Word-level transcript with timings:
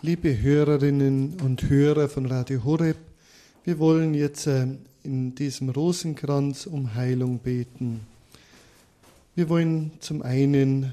Liebe 0.00 0.40
Hörerinnen 0.40 1.40
und 1.42 1.68
Hörer 1.68 2.08
von 2.08 2.26
Radio 2.26 2.62
Horeb, 2.62 2.98
wir 3.64 3.80
wollen 3.80 4.14
jetzt 4.14 4.46
äh, 4.46 4.68
in 5.02 5.34
diesem 5.34 5.70
Rosenkranz 5.70 6.66
um 6.66 6.94
Heilung 6.94 7.40
beten. 7.40 8.02
Wir 9.34 9.48
wollen 9.48 9.90
zum 9.98 10.22
einen 10.22 10.92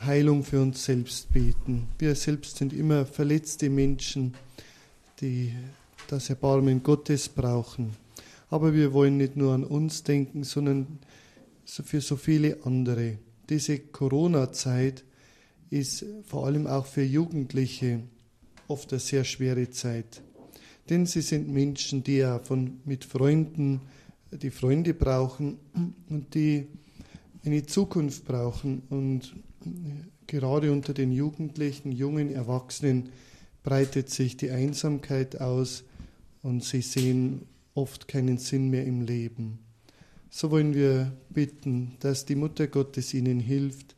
Heilung 0.00 0.44
für 0.44 0.62
uns 0.62 0.84
selbst 0.84 1.32
beten. 1.32 1.88
Wir 1.98 2.14
selbst 2.14 2.58
sind 2.58 2.72
immer 2.72 3.04
verletzte 3.04 3.68
Menschen, 3.68 4.34
die 5.20 5.52
das 6.06 6.30
Erbarmen 6.30 6.84
Gottes 6.84 7.28
brauchen. 7.28 7.96
Aber 8.48 8.74
wir 8.74 8.92
wollen 8.92 9.16
nicht 9.16 9.34
nur 9.36 9.54
an 9.54 9.64
uns 9.64 10.04
denken, 10.04 10.44
sondern 10.44 11.00
für 11.66 12.00
so 12.00 12.14
viele 12.14 12.58
andere. 12.64 13.18
Diese 13.48 13.80
Corona-Zeit 13.80 15.02
ist 15.72 16.04
vor 16.24 16.46
allem 16.46 16.66
auch 16.66 16.86
für 16.86 17.02
Jugendliche 17.02 18.00
oft 18.68 18.92
eine 18.92 19.00
sehr 19.00 19.24
schwere 19.24 19.70
Zeit. 19.70 20.22
Denn 20.90 21.06
sie 21.06 21.22
sind 21.22 21.48
Menschen, 21.48 22.04
die 22.04 22.18
ja 22.18 22.38
von, 22.38 22.80
mit 22.84 23.04
Freunden, 23.04 23.80
die 24.30 24.50
Freunde 24.50 24.94
brauchen 24.94 25.58
und 26.08 26.34
die 26.34 26.66
eine 27.44 27.64
Zukunft 27.64 28.24
brauchen. 28.24 28.82
Und 28.90 29.34
gerade 30.26 30.72
unter 30.72 30.92
den 30.92 31.12
Jugendlichen, 31.12 31.92
jungen 31.92 32.30
Erwachsenen 32.30 33.10
breitet 33.62 34.10
sich 34.10 34.36
die 34.36 34.50
Einsamkeit 34.50 35.40
aus 35.40 35.84
und 36.42 36.64
sie 36.64 36.82
sehen 36.82 37.46
oft 37.74 38.08
keinen 38.08 38.38
Sinn 38.38 38.68
mehr 38.68 38.84
im 38.84 39.02
Leben. 39.02 39.58
So 40.28 40.50
wollen 40.50 40.74
wir 40.74 41.12
bitten, 41.30 41.96
dass 42.00 42.24
die 42.24 42.34
Mutter 42.34 42.66
Gottes 42.66 43.14
ihnen 43.14 43.38
hilft, 43.38 43.94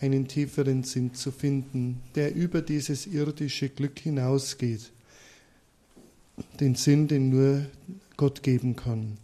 einen 0.00 0.28
tieferen 0.28 0.82
Sinn 0.82 1.14
zu 1.14 1.30
finden, 1.30 2.00
der 2.14 2.34
über 2.34 2.62
dieses 2.62 3.06
irdische 3.06 3.68
Glück 3.68 3.98
hinausgeht, 3.98 4.92
den 6.60 6.74
Sinn, 6.74 7.08
den 7.08 7.30
nur 7.30 7.66
Gott 8.16 8.42
geben 8.42 8.76
kann. 8.76 9.18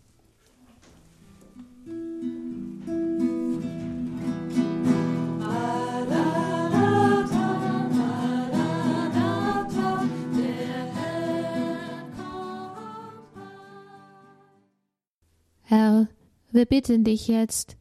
Herr, 15.62 16.08
wir 16.50 16.66
bitten 16.66 17.02
dich 17.02 17.28
jetzt, 17.28 17.76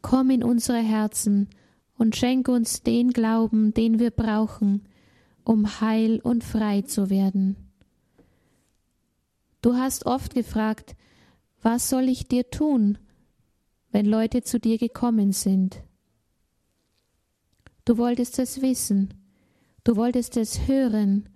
komm 0.00 0.30
in 0.30 0.42
unsere 0.42 0.78
Herzen 0.78 1.48
und 1.98 2.16
schenk 2.16 2.48
uns 2.48 2.82
den 2.82 3.10
Glauben, 3.12 3.72
den 3.74 3.98
wir 3.98 4.10
brauchen, 4.10 4.82
um 5.44 5.80
heil 5.80 6.20
und 6.20 6.44
frei 6.44 6.82
zu 6.82 7.10
werden. 7.10 7.56
Du 9.62 9.74
hast 9.74 10.06
oft 10.06 10.34
gefragt, 10.34 10.94
was 11.62 11.88
soll 11.88 12.08
ich 12.08 12.28
dir 12.28 12.50
tun, 12.50 12.98
wenn 13.90 14.06
Leute 14.06 14.42
zu 14.42 14.60
dir 14.60 14.78
gekommen 14.78 15.32
sind? 15.32 15.82
Du 17.84 17.98
wolltest 17.98 18.38
es 18.38 18.62
wissen, 18.62 19.14
du 19.84 19.96
wolltest 19.96 20.36
es 20.36 20.66
hören, 20.66 21.28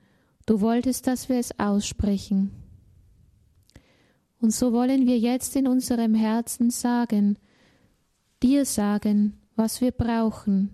du 0.47 0.61
wolltest, 0.61 1.07
dass 1.07 1.29
wir 1.29 1.39
es 1.39 1.59
aussprechen. 1.59 2.51
Und 4.41 4.53
so 4.53 4.73
wollen 4.73 5.07
wir 5.07 5.19
jetzt 5.19 5.55
in 5.55 5.67
unserem 5.67 6.15
Herzen 6.15 6.71
sagen, 6.71 7.39
dir 8.43 8.65
sagen, 8.65 9.40
was 9.61 9.83
wir 9.83 9.91
brauchen, 9.91 10.71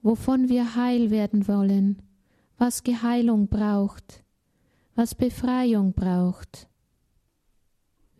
wovon 0.00 0.48
wir 0.48 0.76
heil 0.76 1.10
werden 1.10 1.48
wollen, 1.48 2.02
was 2.56 2.84
Geheilung 2.84 3.48
braucht, 3.48 4.22
was 4.94 5.16
Befreiung 5.16 5.92
braucht. 5.92 6.68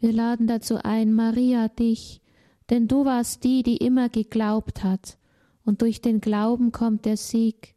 Wir 0.00 0.12
laden 0.12 0.48
dazu 0.48 0.78
ein, 0.82 1.14
Maria, 1.14 1.68
dich, 1.68 2.20
denn 2.68 2.88
du 2.88 3.04
warst 3.04 3.44
die, 3.44 3.62
die 3.62 3.76
immer 3.76 4.08
geglaubt 4.08 4.82
hat, 4.82 5.16
und 5.64 5.80
durch 5.80 6.00
den 6.00 6.20
Glauben 6.20 6.72
kommt 6.72 7.04
der 7.04 7.16
Sieg. 7.16 7.76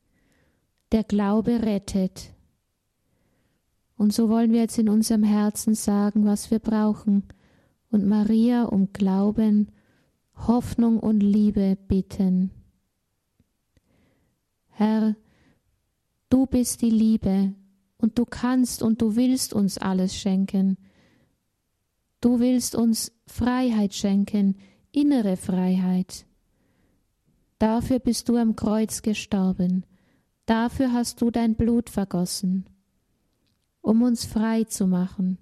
Der 0.91 1.03
Glaube 1.03 1.61
rettet. 1.61 2.33
Und 3.97 4.13
so 4.13 4.29
wollen 4.29 4.51
wir 4.51 4.61
jetzt 4.61 4.79
in 4.79 4.89
unserem 4.89 5.21
Herzen 5.21 5.75
sagen, 5.75 6.25
was 6.25 6.49
wir 6.49 6.57
brauchen 6.57 7.23
und 7.91 8.07
Maria 8.07 8.63
um 8.63 8.93
Glauben, 8.93 9.67
Hoffnung 10.47 10.99
und 10.99 11.21
Liebe 11.21 11.77
bitten. 11.87 12.51
Herr, 14.69 15.15
du 16.29 16.45
bist 16.45 16.81
die 16.81 16.89
Liebe 16.89 17.53
und 17.97 18.17
du 18.17 18.25
kannst 18.25 18.83
und 18.83 19.01
du 19.01 19.15
willst 19.15 19.53
uns 19.53 19.77
alles 19.77 20.15
schenken. 20.15 20.77
Du 22.21 22.39
willst 22.39 22.75
uns 22.75 23.11
Freiheit 23.27 23.93
schenken, 23.93 24.57
innere 24.91 25.37
Freiheit. 25.37 26.25
Dafür 27.59 27.99
bist 27.99 28.29
du 28.29 28.37
am 28.37 28.55
Kreuz 28.55 29.01
gestorben, 29.01 29.85
dafür 30.45 30.91
hast 30.91 31.21
du 31.21 31.31
dein 31.31 31.55
Blut 31.55 31.89
vergossen 31.89 32.65
um 33.83 34.01
uns 34.01 34.25
frei 34.25 34.63
zu 34.63 34.87
machen, 34.87 35.37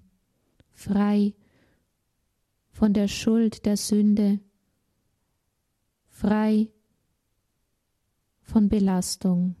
frei 0.72 1.32
von 2.72 2.92
der 2.92 3.08
Schuld 3.08 3.64
der 3.64 3.76
Sünde, 3.76 4.40
frei 6.12 6.68
von 8.42 8.68
Belastung. 8.68 9.56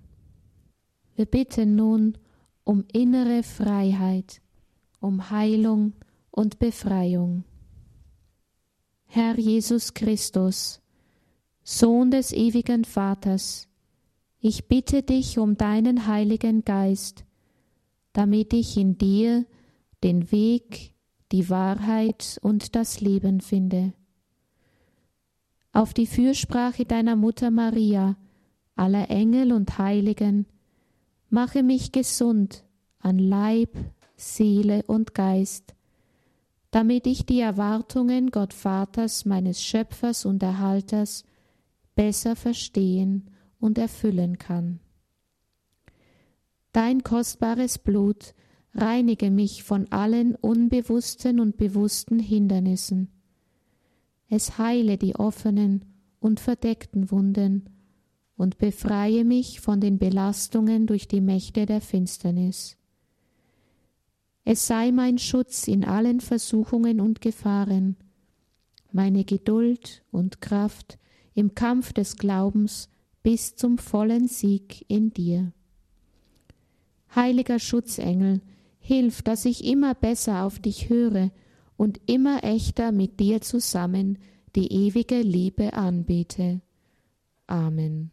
Wir 1.16 1.26
bitten 1.26 1.74
nun 1.74 2.18
um 2.62 2.84
innere 2.92 3.42
Freiheit, 3.42 4.40
um 5.00 5.30
Heilung 5.30 5.94
und 6.30 6.58
Befreiung. 6.58 7.44
Herr 9.06 9.38
Jesus 9.38 9.94
Christus, 9.94 10.80
Sohn 11.64 12.10
des 12.10 12.32
ewigen 12.32 12.84
Vaters, 12.84 13.68
ich 14.38 14.68
bitte 14.68 15.02
dich 15.02 15.38
um 15.38 15.56
deinen 15.56 16.06
Heiligen 16.06 16.64
Geist, 16.64 17.24
damit 18.12 18.52
ich 18.52 18.76
in 18.76 18.98
dir 18.98 19.46
den 20.04 20.30
Weg, 20.30 20.94
die 21.32 21.48
Wahrheit 21.48 22.38
und 22.42 22.74
das 22.74 23.00
Leben 23.00 23.40
finde. 23.40 23.94
Auf 25.72 25.94
die 25.94 26.06
Fürsprache 26.06 26.84
deiner 26.84 27.16
Mutter 27.16 27.50
Maria, 27.50 28.16
aller 28.76 29.10
Engel 29.10 29.52
und 29.52 29.78
Heiligen, 29.78 30.46
mache 31.30 31.62
mich 31.62 31.92
gesund 31.92 32.64
an 32.98 33.18
Leib, 33.18 33.74
Seele 34.16 34.82
und 34.86 35.14
Geist, 35.14 35.74
damit 36.70 37.06
ich 37.06 37.24
die 37.24 37.40
Erwartungen 37.40 38.30
Gott 38.30 38.52
Vaters, 38.52 39.24
meines 39.24 39.62
Schöpfers 39.62 40.26
und 40.26 40.42
Erhalters, 40.42 41.24
besser 41.94 42.36
verstehen 42.36 43.30
und 43.58 43.78
erfüllen 43.78 44.38
kann. 44.38 44.80
Dein 46.72 47.02
kostbares 47.02 47.78
Blut 47.78 48.34
reinige 48.74 49.30
mich 49.30 49.62
von 49.62 49.90
allen 49.90 50.34
unbewussten 50.34 51.40
und 51.40 51.56
bewussten 51.56 52.18
Hindernissen. 52.18 53.08
Es 54.34 54.56
heile 54.56 54.96
die 54.96 55.14
offenen 55.16 55.84
und 56.18 56.40
verdeckten 56.40 57.10
Wunden 57.10 57.68
und 58.34 58.56
befreie 58.56 59.26
mich 59.26 59.60
von 59.60 59.78
den 59.78 59.98
Belastungen 59.98 60.86
durch 60.86 61.06
die 61.06 61.20
Mächte 61.20 61.66
der 61.66 61.82
Finsternis. 61.82 62.78
Es 64.46 64.66
sei 64.66 64.90
mein 64.90 65.18
Schutz 65.18 65.68
in 65.68 65.84
allen 65.84 66.20
Versuchungen 66.20 66.98
und 66.98 67.20
Gefahren, 67.20 67.96
meine 68.90 69.24
Geduld 69.24 70.02
und 70.10 70.40
Kraft 70.40 70.98
im 71.34 71.54
Kampf 71.54 71.92
des 71.92 72.16
Glaubens 72.16 72.88
bis 73.22 73.54
zum 73.54 73.76
vollen 73.76 74.28
Sieg 74.28 74.86
in 74.88 75.12
dir. 75.12 75.52
Heiliger 77.14 77.58
Schutzengel, 77.58 78.40
hilf, 78.78 79.20
dass 79.20 79.44
ich 79.44 79.62
immer 79.62 79.94
besser 79.94 80.44
auf 80.44 80.58
dich 80.58 80.88
höre 80.88 81.30
und 81.82 82.00
immer 82.06 82.44
echter 82.44 82.92
mit 82.92 83.18
dir 83.18 83.40
zusammen 83.40 84.16
die 84.54 84.72
ewige 84.72 85.20
Liebe 85.20 85.72
anbete. 85.72 86.60
Amen. 87.48 88.12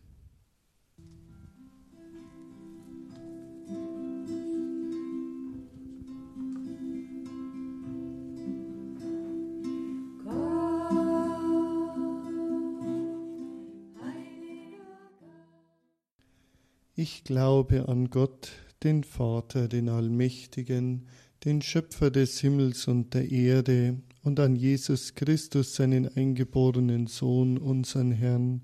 Ich 16.95 17.23
glaube 17.23 17.87
an 17.87 18.09
Gott, 18.09 18.49
den 18.81 19.03
Vater, 19.03 19.67
den 19.67 19.89
Allmächtigen, 19.89 21.05
den 21.45 21.61
Schöpfer 21.61 22.11
des 22.11 22.39
Himmels 22.39 22.87
und 22.87 23.13
der 23.13 23.29
Erde, 23.31 23.97
und 24.23 24.39
an 24.39 24.55
Jesus 24.57 25.15
Christus, 25.15 25.75
seinen 25.75 26.07
eingeborenen 26.15 27.07
Sohn, 27.07 27.57
unseren 27.57 28.11
Herrn, 28.11 28.61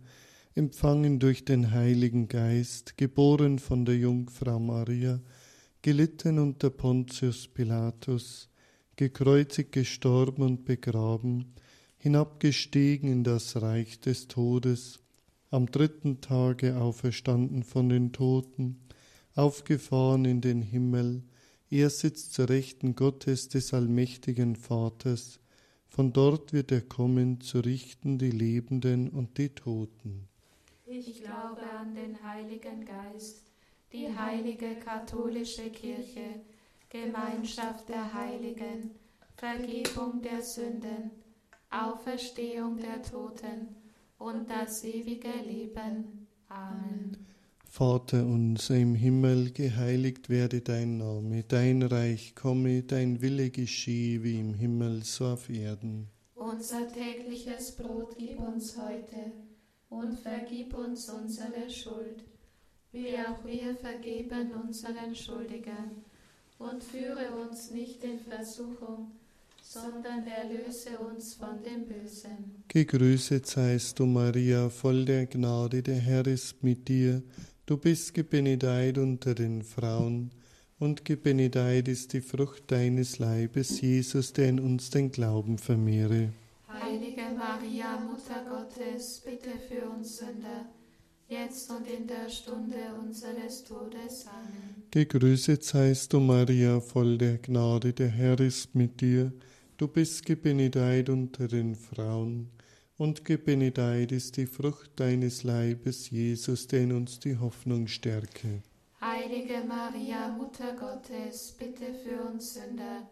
empfangen 0.54 1.20
durch 1.20 1.46
den 1.46 1.72
Heiligen 1.72 2.28
Geist, 2.28 2.98
geboren 2.98 3.60
von 3.60 3.86
der 3.86 3.98
Jungfrau 3.98 4.60
Maria, 4.60 5.22
gelitten 5.82 6.40
unter 6.40 6.70
Pontius 6.70 7.48
Pilatus, 7.48 8.50
gekreuzigt, 8.98 9.72
gestorben 9.72 10.44
und 10.44 10.66
begraben, 10.66 11.54
hinabgestiegen 11.98 13.10
in 13.10 13.24
das 13.24 13.62
Reich 13.62 14.00
des 14.00 14.28
Todes, 14.28 15.00
am 15.50 15.68
dritten 15.68 16.20
Tage 16.22 16.76
auferstanden 16.78 17.64
von 17.64 17.88
den 17.88 18.12
Toten, 18.12 18.82
aufgefahren 19.36 20.26
in 20.26 20.42
den 20.42 20.62
Himmel, 20.62 21.24
er 21.70 21.90
sitzt 21.90 22.34
zur 22.34 22.50
Rechten 22.50 22.96
Gottes 22.96 23.50
des 23.50 23.74
allmächtigen 23.74 24.56
Vaters, 24.56 25.40
von 25.88 26.12
dort 26.12 26.52
wird 26.52 26.72
er 26.72 26.82
kommen, 26.82 27.40
zu 27.42 27.60
richten 27.60 28.18
die 28.18 28.32
Lebenden 28.32 29.10
und 29.10 29.38
die 29.38 29.50
Toten. 29.50 30.28
Ich 30.86 31.24
glaube 31.24 31.62
an 31.80 31.96
den 31.96 32.22
Heiligen 32.22 32.86
Geist, 32.86 33.44
die 33.94 34.14
heilige 34.14 34.76
katholische 34.76 35.70
Kirche, 35.70 36.42
Gemeinschaft 36.90 37.90
der 37.90 38.14
Heiligen, 38.14 38.92
Vergebung 39.38 40.22
der 40.22 40.42
Sünden, 40.42 41.12
Auferstehung 41.70 42.78
der 42.78 43.02
Toten 43.02 43.76
und 44.18 44.50
das 44.50 44.84
ewige 44.84 45.32
Leben. 45.46 46.28
Amen. 46.48 47.26
Vater 47.76 48.26
unser 48.26 48.78
im 48.78 48.96
Himmel, 48.96 49.52
geheiligt 49.52 50.30
werde 50.30 50.62
dein 50.62 50.98
Name, 50.98 51.44
dein 51.46 51.84
Reich 51.84 52.34
komme, 52.34 52.84
dein 52.84 53.22
Wille 53.22 53.50
geschehe 53.50 54.24
wie 54.24 54.40
im 54.40 54.54
Himmel 54.54 55.04
so 55.04 55.26
auf 55.26 55.50
Erden. 55.50 56.08
Unser 56.36 56.88
tägliches 56.88 57.74
Brot 57.74 58.16
gib 58.18 58.40
uns 58.40 58.78
heute 58.78 59.34
und 59.90 60.18
vergib 60.18 60.74
uns 60.74 61.10
unsere 61.10 61.70
Schuld, 61.70 62.24
wie 62.94 63.10
auch 63.10 63.44
wir 63.46 63.76
vergeben 63.76 64.52
unseren 64.66 65.14
Schuldigern. 65.14 66.06
Und 66.58 66.82
führe 66.82 67.28
uns 67.46 67.72
nicht 67.72 68.02
in 68.06 68.20
Versuchung, 68.20 69.12
sondern 69.62 70.26
erlöse 70.26 70.98
uns 70.98 71.34
von 71.34 71.62
dem 71.62 71.86
Bösen. 71.86 72.64
Gegrüßet 72.70 73.46
seist 73.46 74.00
du, 74.00 74.06
Maria, 74.06 74.70
voll 74.70 75.04
der 75.04 75.26
Gnade, 75.26 75.84
der 75.84 76.00
Herr 76.00 76.26
ist 76.26 76.64
mit 76.64 76.88
dir. 76.88 77.22
Du 77.68 77.78
bist 77.78 78.14
gebenedeit 78.14 79.00
unter 79.00 79.34
den 79.34 79.64
Frauen, 79.64 80.30
und 80.78 81.04
gebenedeit 81.04 81.88
ist 81.88 82.14
die 82.14 82.22
Frucht 82.22 82.70
deines 82.70 83.18
Leibes, 83.18 83.82
Jesus, 83.82 84.34
der 84.34 84.50
in 84.50 84.60
uns 84.60 84.92
den 84.92 85.10
Glauben 85.10 85.58
vermehre. 85.58 86.30
Heilige 86.68 87.24
Maria, 87.36 87.98
Mutter 88.08 88.46
Gottes, 88.48 89.24
bitte 89.26 89.50
für 89.68 89.90
uns 89.90 90.18
Sünder, 90.18 90.68
jetzt 91.28 91.72
und 91.72 91.88
in 91.88 92.06
der 92.06 92.30
Stunde 92.30 92.76
unseres 93.04 93.64
Todes. 93.64 94.28
Amen. 94.28 94.84
Gegrüßet 94.92 95.64
seist 95.64 96.14
du, 96.14 96.20
Maria, 96.20 96.80
voll 96.80 97.18
der 97.18 97.40
Gnade, 97.40 97.94
der 97.94 98.10
Herr 98.10 98.40
ist 98.42 98.76
mit 98.76 99.02
dir. 99.02 99.34
Du 99.78 99.88
bist 99.88 100.24
gebenedeit 100.24 101.10
unter 101.10 101.48
den 101.48 101.74
Frauen 101.74 102.52
und 102.98 103.26
gebenedeit 103.26 104.12
ist 104.12 104.38
die 104.38 104.46
Frucht 104.46 104.92
deines 104.96 105.44
Leibes, 105.44 106.10
Jesus, 106.10 106.68
der 106.68 106.82
in 106.82 106.92
uns 106.94 107.20
die 107.20 107.38
Hoffnung 107.38 107.88
stärke. 107.88 108.62
Heilige 109.02 109.64
Maria, 109.68 110.30
Mutter 110.30 110.76
Gottes, 110.80 111.56
bitte 111.60 111.94
für 111.94 112.24
uns 112.24 112.54
Sünder, 112.54 113.10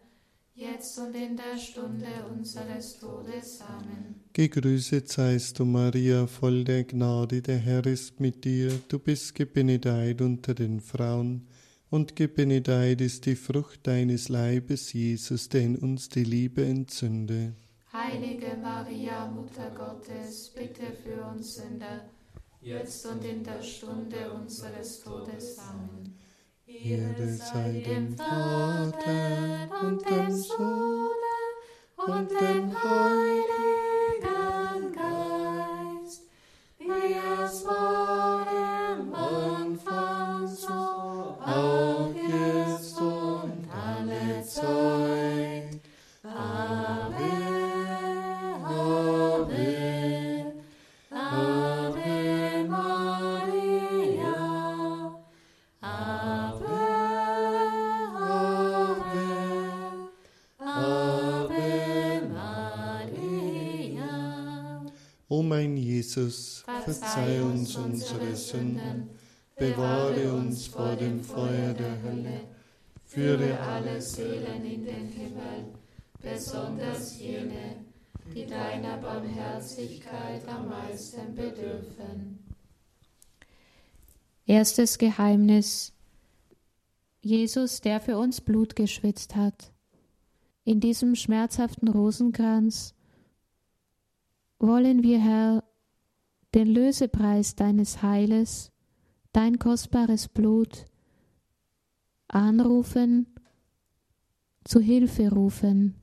jetzt 0.54 0.98
und 0.98 1.14
in 1.14 1.36
der 1.36 1.58
Stunde 1.58 2.06
unseres 2.34 2.98
Todes. 2.98 3.60
Amen. 3.60 4.14
Gegrüßet 4.32 5.08
seist 5.08 5.58
du, 5.58 5.64
Maria, 5.64 6.26
voll 6.26 6.64
der 6.64 6.84
Gnade, 6.84 7.42
der 7.42 7.58
Herr 7.58 7.86
ist 7.86 8.18
mit 8.20 8.44
dir. 8.44 8.72
Du 8.88 8.98
bist 8.98 9.34
gebenedeit 9.34 10.20
unter 10.22 10.54
den 10.54 10.80
Frauen, 10.80 11.46
und 11.90 12.16
gebenedeit 12.16 13.00
ist 13.00 13.26
die 13.26 13.36
Frucht 13.36 13.86
deines 13.86 14.28
Leibes, 14.28 14.92
Jesus, 14.92 15.48
der 15.48 15.60
in 15.60 15.76
uns 15.76 16.08
die 16.08 16.24
Liebe 16.24 16.64
entzünde. 16.64 17.54
Heilige 17.94 18.56
Maria, 18.60 19.24
Mutter 19.26 19.70
Gottes, 19.70 20.50
bitte 20.52 20.82
für 20.92 21.24
uns 21.26 21.54
Sünder, 21.54 22.10
jetzt 22.60 23.06
und 23.06 23.24
in 23.24 23.44
der 23.44 23.62
Stunde 23.62 24.32
unseres 24.32 24.98
Todes. 24.98 25.60
Amen. 25.60 26.18
Ehre 26.66 27.28
sei 27.28 27.84
dem 27.86 28.16
Vater 28.16 29.68
und 29.80 30.10
dem 30.10 30.30
Sohn 30.32 31.08
und 31.98 32.30
dem 32.32 32.74
Heiligen 32.82 34.22
Geist, 34.92 36.22
wie 36.80 37.14
es 37.44 37.64
war 37.64 38.53
O 65.34 65.42
mein 65.42 65.76
Jesus, 65.76 66.62
verzeih 66.84 67.42
uns 67.42 67.74
unsere 67.74 68.36
Sünden, 68.36 69.10
bewahre 69.56 70.32
uns 70.32 70.68
vor 70.68 70.94
dem 70.94 71.24
Feuer 71.24 71.74
der 71.74 72.00
Hölle, 72.04 72.42
führe 73.04 73.58
alle 73.58 74.00
Seelen 74.00 74.64
in 74.64 74.84
den 74.84 75.08
Himmel, 75.08 75.74
besonders 76.22 77.18
jene, 77.18 77.84
die 78.32 78.46
deiner 78.46 78.96
Barmherzigkeit 78.98 80.46
am 80.46 80.68
meisten 80.68 81.34
bedürfen. 81.34 82.38
Erstes 84.46 84.98
Geheimnis. 84.98 85.92
Jesus, 87.22 87.80
der 87.80 88.00
für 88.00 88.18
uns 88.18 88.40
Blut 88.40 88.76
geschwitzt 88.76 89.34
hat. 89.34 89.72
In 90.62 90.78
diesem 90.78 91.16
schmerzhaften 91.16 91.88
Rosenkranz 91.88 92.94
wollen 94.66 95.02
wir, 95.02 95.18
Herr, 95.18 95.64
den 96.54 96.68
Lösepreis 96.68 97.56
deines 97.56 98.02
Heiles, 98.02 98.72
dein 99.32 99.58
kostbares 99.58 100.28
Blut, 100.28 100.86
anrufen, 102.28 103.26
zu 104.64 104.80
Hilfe 104.80 105.30
rufen 105.30 105.96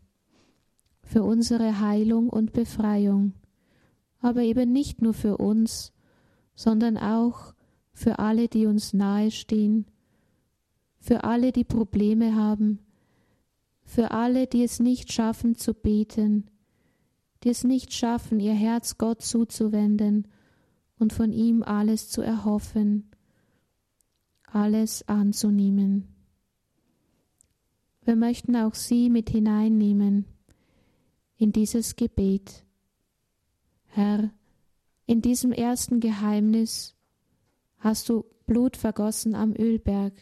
für 1.01 1.23
unsere 1.23 1.79
Heilung 1.79 2.29
und 2.29 2.53
Befreiung, 2.53 3.33
aber 4.19 4.41
eben 4.41 4.71
nicht 4.71 5.01
nur 5.01 5.13
für 5.13 5.37
uns, 5.37 5.91
sondern 6.53 6.97
auch 6.97 7.53
für 7.91 8.19
alle, 8.19 8.47
die 8.47 8.67
uns 8.67 8.93
nahestehen, 8.93 9.87
für 10.99 11.23
alle, 11.23 11.51
die 11.51 11.63
Probleme 11.63 12.35
haben, 12.35 12.79
für 13.83 14.11
alle, 14.11 14.45
die 14.45 14.63
es 14.63 14.79
nicht 14.79 15.11
schaffen 15.11 15.55
zu 15.55 15.73
beten, 15.73 16.50
die 17.43 17.49
es 17.49 17.63
nicht 17.63 17.93
schaffen, 17.93 18.39
ihr 18.39 18.53
Herz 18.53 18.97
Gott 18.97 19.21
zuzuwenden 19.21 20.27
und 20.99 21.13
von 21.13 21.31
ihm 21.33 21.63
alles 21.63 22.09
zu 22.09 22.21
erhoffen, 22.21 23.09
alles 24.43 25.07
anzunehmen. 25.07 26.07
Wir 28.03 28.15
möchten 28.15 28.55
auch 28.55 28.75
sie 28.75 29.09
mit 29.09 29.29
hineinnehmen 29.29 30.25
in 31.37 31.51
dieses 31.51 31.95
Gebet. 31.95 32.65
Herr, 33.87 34.31
in 35.05 35.21
diesem 35.21 35.51
ersten 35.51 35.99
Geheimnis 35.99 36.95
hast 37.79 38.09
du 38.09 38.25
Blut 38.45 38.77
vergossen 38.77 39.35
am 39.35 39.53
Ölberg. 39.57 40.13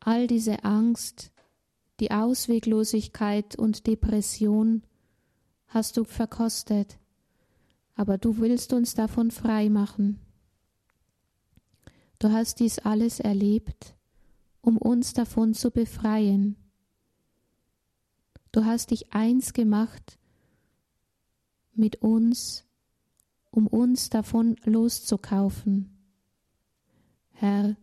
All 0.00 0.26
diese 0.26 0.64
Angst, 0.64 1.32
die 2.00 2.10
Ausweglosigkeit 2.10 3.56
und 3.56 3.86
Depression 3.86 4.82
hast 5.72 5.96
du 5.96 6.04
verkostet, 6.04 6.98
aber 7.94 8.18
du 8.18 8.38
willst 8.38 8.72
uns 8.72 8.94
davon 8.94 9.30
frei 9.30 9.70
machen. 9.70 10.18
Du 12.18 12.30
hast 12.30 12.60
dies 12.60 12.78
alles 12.78 13.20
erlebt, 13.20 13.94
um 14.60 14.76
uns 14.76 15.12
davon 15.12 15.54
zu 15.54 15.70
befreien. 15.70 16.56
Du 18.52 18.64
hast 18.64 18.90
dich 18.90 19.12
eins 19.12 19.54
gemacht 19.54 20.18
mit 21.74 21.96
uns, 22.02 22.64
um 23.50 23.66
uns 23.66 24.10
davon 24.10 24.56
loszukaufen. 24.64 25.90
Herr, 27.30 27.76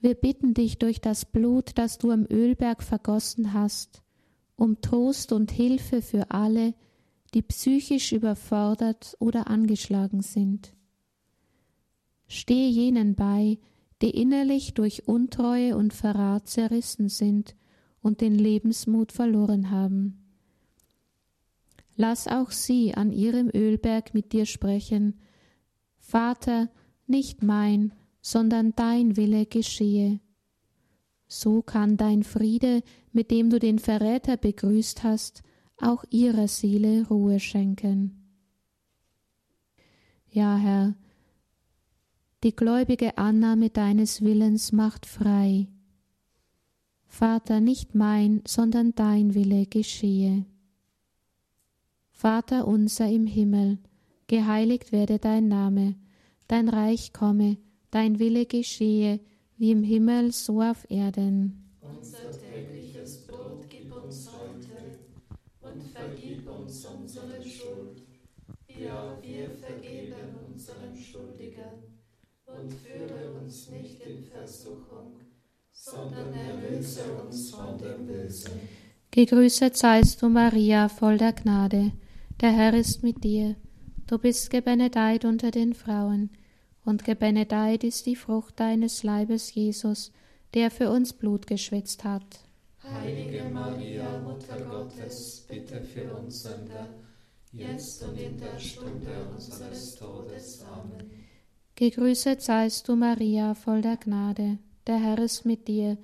wir 0.00 0.14
bitten 0.14 0.54
dich 0.54 0.78
durch 0.78 1.00
das 1.00 1.24
Blut, 1.24 1.72
das 1.74 1.98
du 1.98 2.10
am 2.10 2.26
Ölberg 2.30 2.82
vergossen 2.82 3.52
hast, 3.52 4.02
um 4.56 4.80
Trost 4.80 5.32
und 5.32 5.50
Hilfe 5.50 6.00
für 6.00 6.30
alle, 6.30 6.74
die 7.34 7.42
psychisch 7.42 8.12
überfordert 8.12 9.16
oder 9.18 9.48
angeschlagen 9.48 10.22
sind. 10.22 10.74
Stehe 12.26 12.68
jenen 12.68 13.14
bei, 13.14 13.58
die 14.00 14.10
innerlich 14.10 14.74
durch 14.74 15.06
Untreue 15.06 15.76
und 15.76 15.92
Verrat 15.92 16.48
zerrissen 16.48 17.08
sind 17.08 17.54
und 18.00 18.20
den 18.20 18.34
Lebensmut 18.34 19.12
verloren 19.12 19.70
haben. 19.70 20.18
Lass 21.94 22.26
auch 22.26 22.50
sie 22.50 22.94
an 22.94 23.12
ihrem 23.12 23.50
Ölberg 23.52 24.14
mit 24.14 24.32
dir 24.32 24.46
sprechen. 24.46 25.20
Vater, 25.98 26.70
nicht 27.06 27.42
mein, 27.42 27.92
sondern 28.20 28.74
dein 28.74 29.16
Wille 29.16 29.46
geschehe. 29.46 30.20
So 31.28 31.62
kann 31.62 31.96
dein 31.96 32.22
Friede, 32.22 32.82
mit 33.12 33.30
dem 33.30 33.50
du 33.50 33.58
den 33.58 33.78
Verräter 33.78 34.36
begrüßt 34.36 35.02
hast, 35.02 35.42
auch 35.82 36.04
ihrer 36.10 36.48
Seele 36.48 37.06
Ruhe 37.08 37.40
schenken. 37.40 38.22
Ja, 40.30 40.56
Herr, 40.56 40.94
die 42.42 42.56
gläubige 42.56 43.18
Annahme 43.18 43.70
deines 43.70 44.22
Willens 44.22 44.72
macht 44.72 45.06
frei. 45.06 45.68
Vater, 47.06 47.60
nicht 47.60 47.94
mein, 47.94 48.42
sondern 48.46 48.94
dein 48.94 49.34
Wille 49.34 49.66
geschehe. 49.66 50.46
Vater 52.10 52.66
unser 52.66 53.08
im 53.08 53.26
Himmel, 53.26 53.78
geheiligt 54.26 54.92
werde 54.92 55.18
dein 55.18 55.48
Name, 55.48 55.96
dein 56.48 56.68
Reich 56.68 57.12
komme, 57.12 57.58
dein 57.90 58.18
Wille 58.18 58.46
geschehe, 58.46 59.20
wie 59.56 59.70
im 59.70 59.82
Himmel 59.82 60.32
so 60.32 60.62
auf 60.62 60.90
Erden. 60.90 61.70
Unser 61.80 62.30
tägliches 62.30 63.26
Brot 63.26 63.66
gib 63.68 63.94
uns 63.94 64.28
heute 64.28 64.98
und 65.60 65.82
vergib 65.82 66.48
uns 66.72 66.86
unsere 66.86 67.42
Schuld, 67.42 68.02
wie 68.66 68.88
auch 68.90 69.22
wir 69.22 69.50
vergeben 69.64 70.36
unseren 70.48 70.96
Schuldigern. 70.96 71.82
Und 72.46 72.74
führe 72.74 73.32
uns 73.40 73.68
nicht 73.68 74.06
in 74.06 74.24
Versuchung, 74.24 75.16
sondern 75.72 76.32
erlöse 76.32 77.14
uns 77.14 77.50
von 77.50 77.78
dem 77.78 78.06
Bösen. 78.06 78.52
Gegrüßet 79.10 79.76
seist 79.76 80.22
du, 80.22 80.28
Maria, 80.28 80.88
voll 80.88 81.18
der 81.18 81.32
Gnade. 81.32 81.92
Der 82.40 82.50
Herr 82.50 82.74
ist 82.74 83.02
mit 83.02 83.22
dir. 83.24 83.56
Du 84.06 84.18
bist 84.18 84.50
gebenedeit 84.50 85.24
unter 85.24 85.50
den 85.50 85.74
Frauen, 85.74 86.30
und 86.84 87.04
gebenedeit 87.04 87.84
ist 87.84 88.06
die 88.06 88.16
Frucht 88.16 88.58
deines 88.58 89.02
Leibes, 89.02 89.54
Jesus, 89.54 90.12
der 90.54 90.70
für 90.70 90.90
uns 90.90 91.12
Blut 91.12 91.46
geschwitzt 91.46 92.04
hat. 92.04 92.40
Heilige 92.84 93.44
Maria, 93.44 94.18
Mutter 94.18 94.60
Gottes, 94.60 95.46
bitte 95.48 95.80
für 95.82 96.14
uns 96.14 96.42
Sünder, 96.42 96.88
jetzt 97.52 98.02
und 98.02 98.18
in 98.18 98.36
der 98.38 98.58
Stunde 98.58 99.26
unseres 99.32 99.94
Todes. 99.94 100.64
Amen. 100.64 101.10
Gegrüßet 101.76 102.42
seist 102.42 102.88
du, 102.88 102.96
Maria, 102.96 103.54
voll 103.54 103.82
der 103.82 103.96
Gnade. 103.96 104.58
Der 104.86 104.98
Herr 104.98 105.18
ist 105.18 105.46
mit 105.46 105.68
dir. 105.68 105.96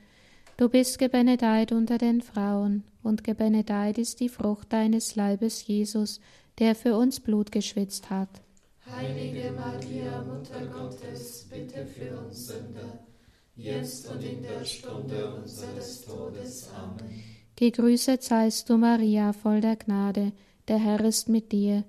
Du 0.57 0.69
bist 0.69 0.99
gebenedeit 0.99 1.73
unter 1.73 1.99
den 1.99 2.23
Frauen, 2.23 2.85
und 3.03 3.25
gebenedeit 3.25 3.99
ist 3.99 4.21
die 4.21 4.29
Frucht 4.29 4.73
deines 4.73 5.17
Leibes, 5.17 5.67
Jesus, 5.67 6.21
der 6.59 6.75
für 6.75 6.97
uns 6.97 7.19
Blut 7.19 7.51
geschwitzt 7.51 8.09
hat. 8.09 8.29
Heilige 8.87 9.53
Maria, 9.53 10.23
Mutter 10.23 10.65
Gottes, 10.67 11.47
bitte 11.51 11.85
für 11.87 12.19
uns 12.19 12.47
Sünder, 12.47 13.01
jetzt 13.59 14.11
und 14.11 14.23
in 14.23 14.43
der 14.43 14.65
Stunde 14.65 15.35
unseres 15.35 16.07
Todes. 16.07 16.71
Amen. 16.75 17.23
Gegrüßet 17.57 18.23
seist 18.23 18.71
du, 18.71 18.79
Maria, 18.79 19.33
voll 19.33 19.61
der 19.61 19.77
Gnade, 19.77 20.33
der 20.69 20.79
Herr 20.79 21.01
ist 21.05 21.29
mit 21.29 21.51
dir. 21.51 21.85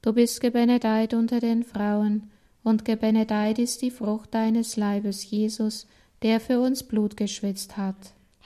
Du 0.00 0.12
bist 0.12 0.40
gebenedeit 0.40 1.12
unter 1.12 1.40
den 1.40 1.64
Frauen, 1.64 2.30
und 2.62 2.84
gebenedeit 2.84 3.58
ist 3.58 3.82
die 3.82 3.90
Frucht 3.90 4.34
deines 4.34 4.76
Leibes, 4.76 5.28
Jesus, 5.28 5.86
der 6.22 6.38
für 6.38 6.60
uns 6.60 6.82
Blut 6.82 7.16
geschwitzt 7.16 7.76
hat. 7.76 7.96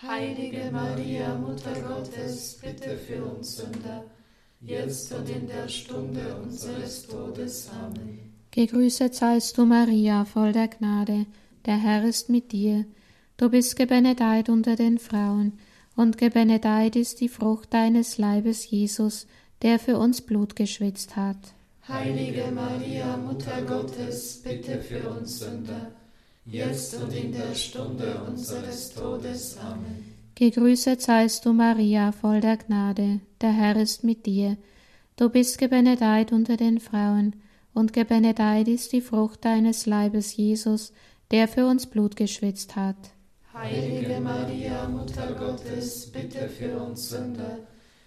Heilige 0.00 0.70
Maria, 0.72 1.34
Mutter 1.36 1.74
Gottes, 1.80 2.58
bitte 2.62 2.96
für 2.96 3.24
uns 3.24 3.56
Sünder, 3.56 4.04
jetzt 4.60 5.12
und 5.12 5.28
in 5.28 5.46
der 5.46 5.68
Stunde 5.68 6.36
unseres 6.42 7.06
Todes. 7.06 7.68
Amen. 7.70 8.32
Gegrüßet 8.50 9.14
seist 9.14 9.58
du, 9.58 9.66
Maria, 9.66 10.24
voll 10.24 10.52
der 10.52 10.68
Gnade, 10.68 11.26
der 11.66 11.76
Herr 11.76 12.04
ist 12.04 12.28
mit 12.28 12.52
dir. 12.52 12.84
Du 13.36 13.48
bist 13.50 13.76
gebenedeit 13.76 14.48
unter 14.48 14.76
den 14.76 14.98
Frauen, 14.98 15.58
und 15.96 16.16
gebenedeit 16.18 16.96
ist 16.96 17.20
die 17.20 17.28
Frucht 17.28 17.74
deines 17.74 18.18
Leibes, 18.18 18.70
Jesus, 18.70 19.26
der 19.62 19.78
für 19.78 19.98
uns 19.98 20.20
Blut 20.20 20.56
geschwitzt 20.56 21.16
hat. 21.16 21.36
Heilige 21.88 22.50
Maria, 22.54 23.16
Mutter 23.16 23.62
Gottes, 23.62 24.40
bitte 24.42 24.80
für 24.80 25.10
uns 25.10 25.40
Sünder, 25.40 25.92
jetzt 26.46 26.94
und 26.94 27.12
in 27.12 27.32
der 27.32 27.54
Stunde 27.54 28.22
unseres 28.28 28.94
Todes. 28.94 29.58
Amen. 29.58 30.14
Gegrüßet 30.34 31.02
seist 31.02 31.44
du, 31.44 31.52
Maria, 31.52 32.12
voll 32.12 32.40
der 32.40 32.56
Gnade, 32.56 33.20
der 33.40 33.52
Herr 33.52 33.76
ist 33.76 34.02
mit 34.02 34.26
dir. 34.26 34.56
Du 35.16 35.28
bist 35.28 35.58
gebenedeit 35.58 36.32
unter 36.32 36.56
den 36.56 36.80
Frauen, 36.80 37.36
und 37.74 37.92
gebenedeit 37.92 38.68
ist 38.68 38.92
die 38.92 39.00
Frucht 39.00 39.44
deines 39.44 39.86
Leibes, 39.86 40.36
Jesus, 40.36 40.88
der 40.90 40.96
für 41.48 41.66
uns 41.66 41.86
Blut 41.86 42.14
geschwitzt 42.14 42.76
hat. 42.76 42.96
Heilige 43.54 44.20
Maria, 44.20 44.86
Mutter 44.88 45.32
Gottes, 45.32 46.10
bitte 46.12 46.48
für 46.48 46.76
uns 46.78 47.08
Sünder, 47.08 47.58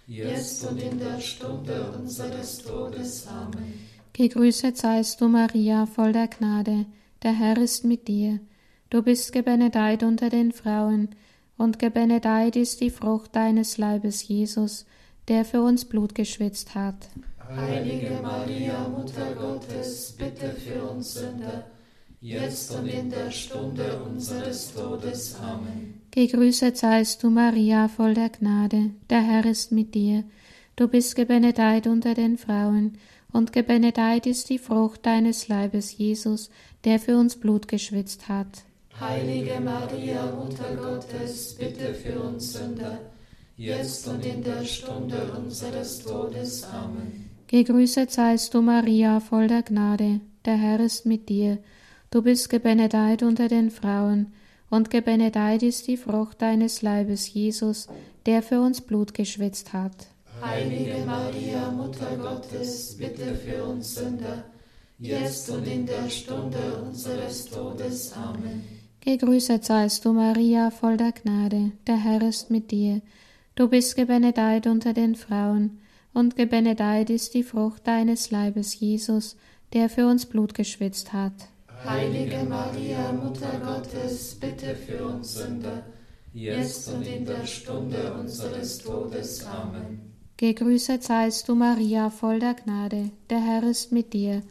jetzt 0.06 0.64
und 0.64 0.80
in 0.80 0.98
der 0.98 1.20
Stunde 1.20 1.92
unseres 1.98 2.58
Todes. 2.58 3.26
Amen. 3.26 3.74
Gegrüßet 4.12 4.76
seist 4.76 5.20
du, 5.20 5.28
Maria, 5.28 5.86
voll 5.86 6.12
der 6.12 6.28
Gnade, 6.28 6.86
der 7.22 7.32
Herr 7.32 7.58
ist 7.58 7.84
mit 7.84 8.06
dir. 8.06 8.38
Du 8.90 9.02
bist 9.02 9.32
gebenedeit 9.32 10.04
unter 10.04 10.30
den 10.30 10.52
Frauen, 10.52 11.08
und 11.58 11.78
gebenedeit 11.78 12.54
ist 12.54 12.80
die 12.80 12.90
Frucht 12.90 13.34
deines 13.34 13.76
Leibes, 13.76 14.28
Jesus, 14.28 14.86
der 15.26 15.44
für 15.44 15.62
uns 15.62 15.84
Blut 15.84 16.14
geschwitzt 16.14 16.74
hat. 16.74 17.08
Heilige 17.48 18.20
Maria, 18.22 18.88
Mutter 18.88 19.34
Gottes, 19.34 20.14
bitte 20.16 20.52
für 20.52 20.82
uns 20.90 21.14
Sünder, 21.14 21.64
jetzt 22.20 22.74
und 22.74 22.86
in 22.86 23.10
der 23.10 23.30
Stunde 23.30 24.02
unseres 24.04 24.72
Todes. 24.74 25.36
Amen. 25.36 26.02
Gegrüßet 26.10 26.76
seist 26.76 27.22
du, 27.22 27.30
Maria, 27.30 27.88
voll 27.88 28.14
der 28.14 28.30
Gnade, 28.30 28.90
der 29.10 29.22
Herr 29.22 29.44
ist 29.44 29.72
mit 29.72 29.94
dir. 29.94 30.24
Du 30.74 30.88
bist 30.88 31.14
gebenedeit 31.14 31.86
unter 31.86 32.14
den 32.14 32.38
Frauen, 32.38 32.98
und 33.32 33.52
gebenedeit 33.52 34.26
ist 34.26 34.48
die 34.48 34.58
Frucht 34.58 35.04
deines 35.04 35.48
Leibes, 35.48 35.98
Jesus, 35.98 36.48
der 36.84 36.98
für 36.98 37.18
uns 37.18 37.36
Blut 37.36 37.68
geschwitzt 37.68 38.28
hat. 38.28 38.64
Heilige 38.98 39.60
Maria, 39.60 40.34
Mutter 40.34 40.74
Gottes, 40.74 41.54
bitte 41.54 41.92
für 41.92 42.18
uns 42.18 42.54
Sünder, 42.54 42.98
jetzt 43.58 44.08
und 44.08 44.24
in 44.24 44.42
der 44.42 44.64
Stunde 44.64 45.32
unseres 45.36 46.02
Todes. 46.02 46.64
Amen. 46.64 47.28
Gegrüßet 47.48 48.10
seist 48.10 48.54
du, 48.54 48.62
Maria, 48.62 49.20
voll 49.20 49.48
der 49.48 49.62
Gnade, 49.62 50.20
der 50.46 50.56
Herr 50.56 50.80
ist 50.80 51.04
mit 51.04 51.28
dir. 51.28 51.58
Du 52.10 52.22
bist 52.22 52.50
gebenedeit 52.50 53.22
unter 53.22 53.48
den 53.48 53.70
Frauen, 53.70 54.32
und 54.70 54.90
gebenedeit 54.90 55.62
ist 55.62 55.86
die 55.86 55.96
Frucht 55.96 56.42
deines 56.42 56.82
Leibes, 56.82 57.32
Jesus, 57.32 57.88
der 58.26 58.42
für 58.42 58.60
uns 58.60 58.80
Blut 58.80 59.14
geschwitzt 59.14 59.72
hat. 59.72 60.08
Heilige 60.42 61.04
Maria, 61.04 61.70
Mutter 61.70 62.16
Gottes, 62.16 62.96
bitte 62.96 63.34
für 63.34 63.64
uns 63.64 63.94
Sünder, 63.94 64.44
jetzt 64.98 65.48
und 65.50 65.66
in 65.66 65.86
der 65.86 66.08
Stunde 66.08 66.82
unseres 66.86 67.46
Todes. 67.46 68.12
Amen. 68.12 68.64
Gegrüßet 69.00 69.64
seist 69.64 70.04
du, 70.04 70.12
Maria, 70.12 70.70
voll 70.70 70.96
der 70.96 71.12
Gnade, 71.12 71.72
der 71.86 71.96
Herr 71.96 72.22
ist 72.22 72.50
mit 72.50 72.70
dir. 72.70 73.02
Du 73.54 73.68
bist 73.68 73.96
gebenedeit 73.96 74.66
unter 74.66 74.92
den 74.92 75.14
Frauen, 75.14 75.78
und 76.12 76.36
gebenedeit 76.36 77.10
ist 77.10 77.34
die 77.34 77.44
Frucht 77.44 77.86
deines 77.86 78.30
Leibes, 78.30 78.78
Jesus, 78.78 79.36
der 79.72 79.88
für 79.88 80.06
uns 80.06 80.26
Blut 80.26 80.54
geschwitzt 80.54 81.12
hat. 81.12 81.48
Heilige 81.88 82.42
Maria, 82.44 83.12
Mutter 83.12 83.60
Gottes, 83.64 84.34
bitte 84.34 84.74
für 84.74 85.06
uns 85.06 85.34
Sünder, 85.34 85.84
jetzt 86.34 86.88
und 86.88 87.06
in 87.06 87.24
der 87.24 87.46
Stunde 87.46 88.12
unseres 88.14 88.78
Todes. 88.78 89.44
Amen. 89.44 90.00
Gegrüßet 90.36 91.02
seist 91.02 91.48
du, 91.48 91.54
Maria, 91.54 92.10
voll 92.10 92.40
der 92.40 92.54
Gnade, 92.54 93.10
der 93.30 93.40
Herr 93.40 93.62
ist 93.62 93.92
mit 93.92 94.12
dir. 94.12 94.42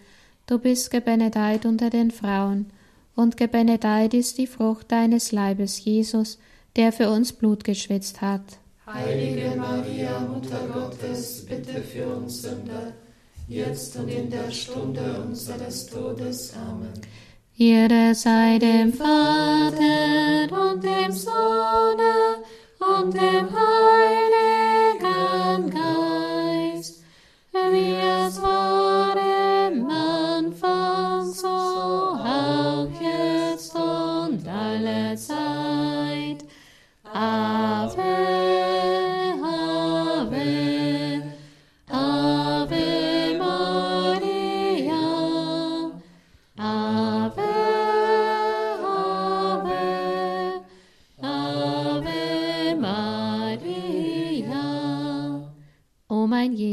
Du 0.47 0.59
bist 0.59 0.91
gebenedeit 0.91 1.65
unter 1.65 1.89
den 1.89 2.11
Frauen, 2.11 2.67
und 3.15 3.37
gebenedeit 3.37 4.13
ist 4.13 4.37
die 4.37 4.47
Frucht 4.47 4.91
deines 4.91 5.31
Leibes, 5.31 5.83
Jesus, 5.83 6.39
der 6.75 6.91
für 6.91 7.09
uns 7.09 7.33
Blut 7.33 7.63
geschwitzt 7.63 8.21
hat. 8.21 8.59
Heilige 8.87 9.55
Maria, 9.57 10.19
Mutter 10.21 10.67
Gottes, 10.71 11.45
bitte 11.45 11.81
für 11.81 12.07
uns 12.07 12.43
Sünder, 12.43 12.93
jetzt 13.47 13.95
und 13.97 14.07
in 14.07 14.29
der 14.29 14.49
Stunde 14.51 15.23
unseres 15.27 15.85
Todes. 15.87 16.53
Amen. 16.53 16.93
Ehre 17.57 18.13
sei 18.13 18.59
dem 18.59 18.91
Vater 18.91 20.51
und 20.51 20.83
dem 20.83 21.09
Sohne 21.09 22.43
und 22.79 23.13
dem 23.13 23.47
Heiligen 23.55 24.99
Geist, 25.69 26.04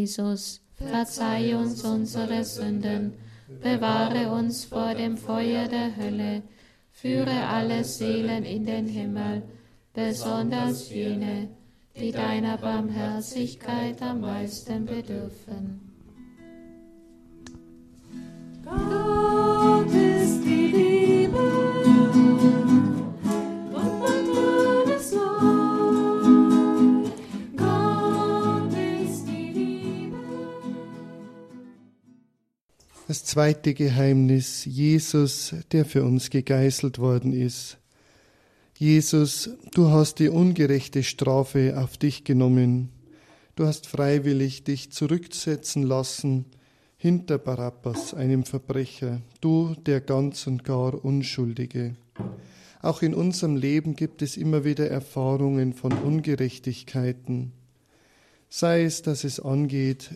Jesus, 0.02 0.61
verzeih 0.75 1.54
uns 1.54 1.85
unsere 1.85 2.42
Sünden, 2.44 3.12
bewahre 3.62 4.32
uns 4.32 4.64
vor 4.64 4.94
dem 4.94 5.16
Feuer 5.16 5.68
der 5.68 5.97
Hölle, 5.97 6.42
führe 6.90 7.47
alle 7.47 7.85
Seelen 7.85 8.44
in 8.44 8.66
den 8.66 8.88
Himmel, 8.88 9.42
besonders 9.94 10.90
jene, 10.90 11.50
die 11.94 12.11
deiner 12.11 12.56
Barmherzigkeit 12.56 14.02
am 14.02 14.23
meisten 14.23 14.87
bedürfen. 14.87 15.80
Zweite 33.32 33.72
Geheimnis, 33.72 34.66
Jesus, 34.66 35.54
der 35.72 35.86
für 35.86 36.04
uns 36.04 36.28
gegeißelt 36.28 36.98
worden 36.98 37.32
ist. 37.32 37.78
Jesus, 38.76 39.48
du 39.72 39.88
hast 39.88 40.18
die 40.18 40.28
ungerechte 40.28 41.02
Strafe 41.02 41.80
auf 41.80 41.96
dich 41.96 42.24
genommen. 42.24 42.90
Du 43.56 43.64
hast 43.64 43.86
freiwillig 43.86 44.64
dich 44.64 44.92
zurücksetzen 44.92 45.82
lassen 45.82 46.44
hinter 46.98 47.38
Barabbas, 47.38 48.12
einem 48.12 48.44
Verbrecher, 48.44 49.22
du 49.40 49.76
der 49.86 50.02
ganz 50.02 50.46
und 50.46 50.62
gar 50.62 51.02
Unschuldige. 51.02 51.96
Auch 52.82 53.00
in 53.00 53.14
unserem 53.14 53.56
Leben 53.56 53.96
gibt 53.96 54.20
es 54.20 54.36
immer 54.36 54.66
wieder 54.66 54.90
Erfahrungen 54.90 55.72
von 55.72 55.92
Ungerechtigkeiten. 55.92 57.52
Sei 58.50 58.82
es, 58.84 59.00
dass 59.00 59.24
es 59.24 59.40
angeht 59.40 60.10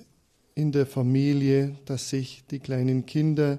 in 0.57 0.73
der 0.73 0.87
Familie, 0.87 1.77
dass 1.85 2.09
sich 2.11 2.43
die 2.51 2.59
kleinen 2.59 3.07
Kinder 3.07 3.59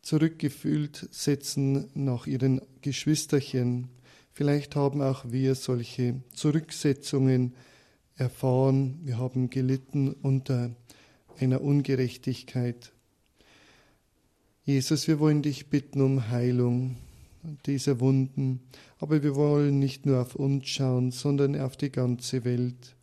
zurückgefühlt 0.00 1.08
setzen 1.10 1.88
nach 1.94 2.28
ihren 2.28 2.62
Geschwisterchen. 2.82 3.88
Vielleicht 4.32 4.76
haben 4.76 5.02
auch 5.02 5.24
wir 5.28 5.56
solche 5.56 6.22
Zurücksetzungen 6.32 7.54
erfahren. 8.14 9.00
Wir 9.02 9.18
haben 9.18 9.50
gelitten 9.50 10.12
unter 10.22 10.70
einer 11.40 11.60
Ungerechtigkeit. 11.60 12.92
Jesus, 14.64 15.08
wir 15.08 15.18
wollen 15.18 15.42
dich 15.42 15.66
bitten 15.66 16.00
um 16.00 16.30
Heilung 16.30 16.96
dieser 17.66 17.98
Wunden, 17.98 18.60
aber 18.98 19.24
wir 19.24 19.34
wollen 19.34 19.80
nicht 19.80 20.06
nur 20.06 20.20
auf 20.20 20.36
uns 20.36 20.68
schauen, 20.68 21.10
sondern 21.10 21.58
auf 21.60 21.76
die 21.76 21.90
ganze 21.90 22.44
Welt. 22.44 22.94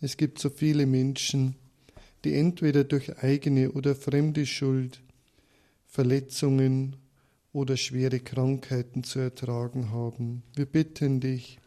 Es 0.00 0.16
gibt 0.16 0.38
so 0.38 0.48
viele 0.48 0.86
Menschen, 0.86 1.56
die 2.24 2.34
entweder 2.34 2.84
durch 2.84 3.18
eigene 3.18 3.72
oder 3.72 3.94
fremde 3.94 4.46
Schuld 4.46 5.00
Verletzungen 5.86 6.96
oder 7.52 7.76
schwere 7.76 8.20
Krankheiten 8.20 9.04
zu 9.04 9.18
ertragen 9.18 9.90
haben. 9.90 10.42
Wir 10.54 10.66
bitten 10.66 11.20
dich, 11.20 11.58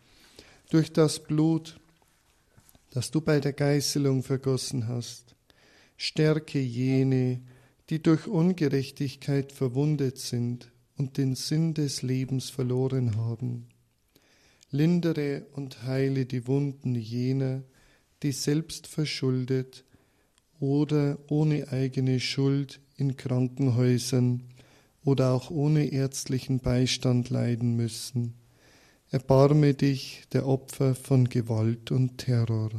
durch 0.70 0.94
das 0.94 1.22
Blut, 1.24 1.80
das 2.92 3.12
du 3.12 3.20
bei 3.20 3.40
der 3.40 3.54
Geißelung 3.54 4.24
vergossen 4.24 4.88
hast, 4.88 5.36
stärke 5.98 6.60
jene, 6.60 7.42
die 7.90 8.02
durch 8.02 8.28
Ungerechtigkeit 8.28 9.52
verwundet 9.52 10.18
sind 10.18 10.72
und 10.98 11.18
den 11.18 11.36
Sinn 11.36 11.74
des 11.74 12.04
Lebens 12.04 12.50
verloren 12.50 13.18
haben. 13.18 13.68
Lindere 14.70 15.46
und 15.52 15.84
heile 15.84 16.26
die 16.26 16.48
Wunden 16.48 16.96
jener, 16.96 17.64
die 18.24 18.32
selbst 18.32 18.88
verschuldet 18.88 19.84
oder 20.62 21.18
ohne 21.28 21.70
eigene 21.72 22.20
Schuld 22.20 22.80
in 22.96 23.18
Krankenhäusern 23.18 24.44
oder 25.04 25.32
auch 25.32 25.50
ohne 25.50 25.92
ärztlichen 25.92 26.60
Beistand 26.60 27.30
leiden 27.30 27.76
müssen. 27.76 28.36
Erbarme 29.10 29.74
dich 29.74 30.24
der 30.32 30.48
Opfer 30.48 30.96
von 30.96 31.28
Gewalt 31.28 31.92
und 31.92 32.20
Terror. 32.20 32.70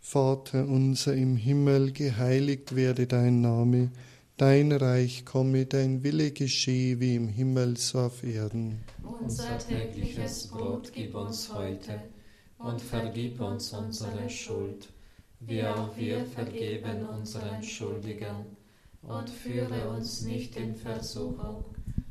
Vater 0.00 0.68
unser 0.68 1.14
im 1.14 1.36
Himmel, 1.36 1.92
geheiligt 1.92 2.76
werde 2.76 3.08
dein 3.08 3.40
Name, 3.40 3.90
dein 4.36 4.70
Reich 4.70 5.24
komme, 5.24 5.66
dein 5.66 6.04
Wille 6.04 6.30
geschehe 6.30 7.00
wie 7.00 7.16
im 7.16 7.28
Himmel 7.28 7.76
so 7.76 7.98
auf 7.98 8.22
Erden. 8.22 8.84
Unser 9.02 9.58
tägliches 9.58 10.46
Brot 10.46 10.92
gib 10.94 11.16
uns 11.16 11.52
heute 11.52 12.00
und 12.58 12.80
vergib 12.80 13.40
uns 13.40 13.72
unsere 13.72 14.30
Schuld, 14.30 14.88
wie 15.40 15.62
auch 15.64 15.96
wir 15.96 16.24
vergeben 16.26 17.06
unseren 17.06 17.62
Schuldigern. 17.62 18.46
Und 19.02 19.30
führe 19.30 19.88
uns 19.90 20.22
nicht 20.22 20.56
in 20.56 20.74
Versuchung, 20.74 21.64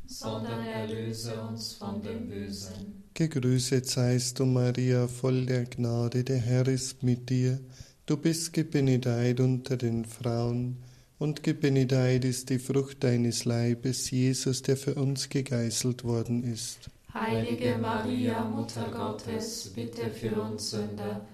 sondern 0.06 0.64
erlöse 0.66 1.38
uns 1.42 1.74
von 1.74 2.02
dem 2.02 2.28
Bösen. 2.28 3.04
Gegrüßet 3.12 3.86
seist 3.86 4.38
du, 4.38 4.46
Maria, 4.46 5.06
voll 5.08 5.44
der 5.46 5.64
Gnade, 5.64 6.24
der 6.24 6.38
Herr 6.38 6.66
ist 6.68 7.02
mit 7.02 7.28
dir. 7.28 7.60
Du 8.06 8.16
bist 8.16 8.52
gebenedeit 8.52 9.40
unter 9.40 9.76
den 9.76 10.04
Frauen, 10.04 10.76
und 11.18 11.42
gebenedeit 11.42 12.24
ist 12.24 12.50
die 12.50 12.58
Frucht 12.58 13.02
deines 13.02 13.46
Leibes, 13.46 14.10
Jesus, 14.10 14.62
der 14.62 14.76
für 14.76 14.94
uns 14.94 15.28
gegeißelt 15.30 16.04
worden 16.04 16.44
ist. 16.44 16.90
Heilige 17.14 17.78
Maria, 17.78 18.44
Mutter 18.44 18.90
Gottes, 18.92 19.72
bitte 19.74 20.10
für 20.10 20.40
uns 20.42 20.70
Sünder, 20.70 21.26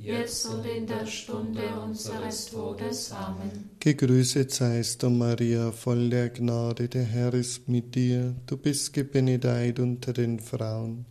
jetzt 0.00 0.46
und 0.46 0.64
in 0.64 0.86
der 0.86 1.06
Stunde 1.06 1.62
unseres 1.84 2.46
Todes. 2.46 3.12
Amen. 3.12 3.70
Gegrüßet 3.78 4.50
seist 4.50 5.02
du, 5.02 5.10
Maria, 5.10 5.72
voll 5.72 6.10
der 6.10 6.30
Gnade, 6.30 6.88
der 6.88 7.04
Herr 7.04 7.34
ist 7.34 7.68
mit 7.68 7.94
dir. 7.94 8.34
Du 8.46 8.56
bist 8.56 8.92
gebenedeit 8.92 9.78
unter 9.78 10.12
den 10.12 10.40
Frauen, 10.40 11.06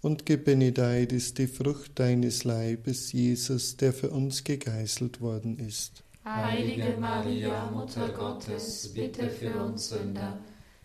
und 0.00 0.26
gebenedeit 0.26 1.12
ist 1.12 1.38
die 1.38 1.46
Frucht 1.46 1.98
deines 2.00 2.42
Leibes, 2.42 3.12
Jesus, 3.12 3.76
der 3.76 3.92
für 3.92 4.10
uns 4.10 4.42
gegeißelt 4.42 5.20
worden 5.20 5.58
ist. 5.58 6.02
Heilige 6.24 6.96
Maria, 6.98 7.70
Mutter 7.70 8.08
Gottes, 8.08 8.92
bitte 8.92 9.28
für 9.28 9.54
uns 9.62 9.88
Sünder, 9.88 10.38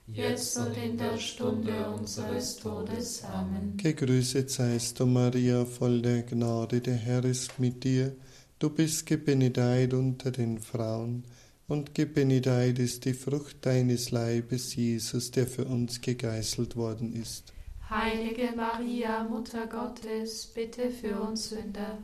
jetzt 0.08 0.58
und 0.58 0.76
in 0.78 0.98
der 0.98 1.18
Stunde 1.18 1.90
unseres 1.90 2.58
Todes. 2.58 3.24
Amen. 3.24 3.76
Gegrüßet 3.78 4.50
seist 4.50 5.00
du, 5.00 5.06
Maria, 5.06 5.66
voll 5.66 6.02
der 6.02 6.24
Gnade, 6.24 6.82
der 6.82 6.96
Herr 6.96 7.24
ist 7.26 7.60
mit 7.60 7.84
dir. 7.84 8.16
Du 8.60 8.70
bist 8.70 9.06
gebenedeit 9.06 9.94
unter 9.94 10.32
den 10.32 10.60
Frauen, 10.60 11.24
und 11.68 11.94
gebenedeit 11.94 12.80
ist 12.80 13.04
die 13.04 13.14
Frucht 13.14 13.66
deines 13.66 14.12
Leibes, 14.12 14.76
Jesus, 14.76 15.32
der 15.32 15.46
für 15.46 15.66
uns 15.66 16.00
gegeißelt 16.00 16.78
worden 16.78 17.14
ist. 17.14 17.54
Heilige 17.90 18.54
Maria, 18.56 19.26
Mutter 19.26 19.68
Gottes, 19.68 20.48
bitte 20.48 20.90
für 20.90 21.20
uns 21.20 21.50
Sünder, 21.50 21.98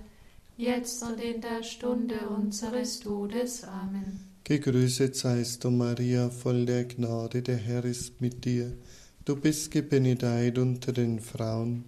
jetzt 0.58 1.02
und 1.02 1.20
in 1.20 1.42
der 1.42 1.63
Stunde 1.63 2.20
unseres 2.30 3.00
Todes. 3.00 3.63
Amen. 3.63 4.33
Gegrüßet 4.46 5.16
seist 5.16 5.64
du, 5.64 5.72
Maria, 5.72 6.30
voll 6.30 6.66
der 6.66 6.84
Gnade, 6.84 7.42
der 7.42 7.56
Herr 7.56 7.86
ist 7.86 8.20
mit 8.20 8.44
dir. 8.44 8.74
Du 9.24 9.38
bist 9.38 9.72
gebenedeit 9.72 10.58
unter 10.58 10.92
den 10.92 11.22
Frauen, 11.22 11.86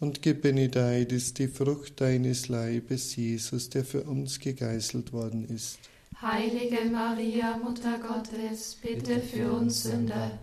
und 0.00 0.22
gebenedeit 0.22 1.12
ist 1.12 1.38
die 1.38 1.48
Frucht 1.48 2.00
deines 2.00 2.48
Leibes, 2.48 3.14
Jesus, 3.16 3.68
der 3.68 3.84
für 3.84 4.04
uns 4.04 4.38
gegeißelt 4.40 5.12
worden 5.12 5.44
ist. 5.48 5.78
Heilige 6.22 6.88
Maria, 6.90 7.58
Mutter 7.58 7.98
Gottes, 7.98 8.78
bitte 8.80 9.20
für 9.20 9.52
uns 9.52 9.82
Sünder, 9.82 10.38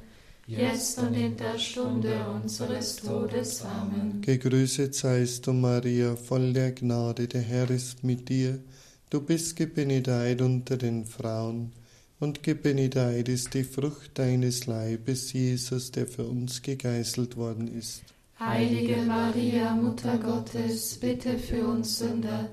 jetzt 0.45 0.99
und 0.99 1.15
in 1.15 1.35
der 1.35 1.57
Stunde 1.57 2.27
unseres 2.29 2.97
Todes. 2.97 3.63
Amen. 3.63 4.21
Gegrüßet 4.21 4.93
seist 4.93 5.47
du, 5.47 5.53
Maria, 5.53 6.15
voll 6.15 6.53
der 6.53 6.73
Gnade, 6.73 7.27
der 7.27 7.41
Herr 7.41 7.71
ist 7.71 8.03
mit 8.03 8.29
dir. 8.29 8.59
Du 9.15 9.21
bist 9.21 9.55
gebenedeit 9.55 10.41
unter 10.41 10.75
den 10.75 11.05
Frauen, 11.05 11.71
und 12.19 12.43
gebenedeit 12.43 13.29
ist 13.29 13.53
die 13.53 13.63
Frucht 13.63 14.19
deines 14.19 14.65
Leibes, 14.65 15.31
Jesus, 15.31 15.89
der 15.91 16.05
für 16.05 16.25
uns 16.25 16.61
gegeißelt 16.61 17.37
worden 17.37 17.69
ist. 17.73 18.03
Heilige 18.37 18.97
Maria, 18.97 19.73
Mutter 19.73 20.17
Gottes, 20.17 20.97
bitte 20.97 21.39
für 21.39 21.65
uns 21.65 21.99
Sünder, 21.99 22.49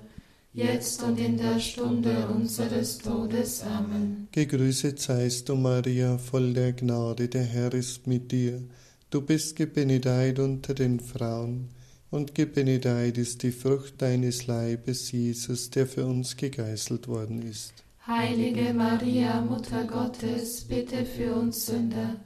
jetzt 0.52 1.02
und 1.02 1.18
in 1.18 1.36
der 1.36 1.58
Stunde 1.58 2.28
unseres 2.28 2.98
Todes. 2.98 3.64
Amen. 3.64 4.28
Gegrüßet 4.30 5.00
seist 5.00 5.48
du, 5.48 5.56
Maria, 5.56 6.16
voll 6.16 6.52
der 6.54 6.74
Gnade, 6.74 7.26
der 7.26 7.42
Herr 7.42 7.74
ist 7.74 8.06
mit 8.06 8.30
dir. 8.30 8.62
Du 9.10 9.20
bist 9.20 9.56
gebenedeit 9.56 10.38
unter 10.38 10.74
den 10.74 11.00
Frauen, 11.00 11.70
und 12.12 12.34
gebenedeit 12.34 13.16
ist 13.16 13.42
die 13.42 13.52
Frucht 13.52 13.94
deines 14.02 14.46
Leibes, 14.46 15.10
Jesus, 15.10 15.70
der 15.70 15.86
für 15.86 16.04
uns 16.04 16.36
gegeißelt 16.36 17.08
worden 17.08 17.40
ist. 17.50 17.72
Heilige 18.06 18.74
Maria, 18.74 19.40
Mutter 19.40 19.84
Gottes, 19.84 20.64
bitte 20.64 21.06
für 21.06 21.34
uns 21.34 21.66
Sünder, 21.66 22.16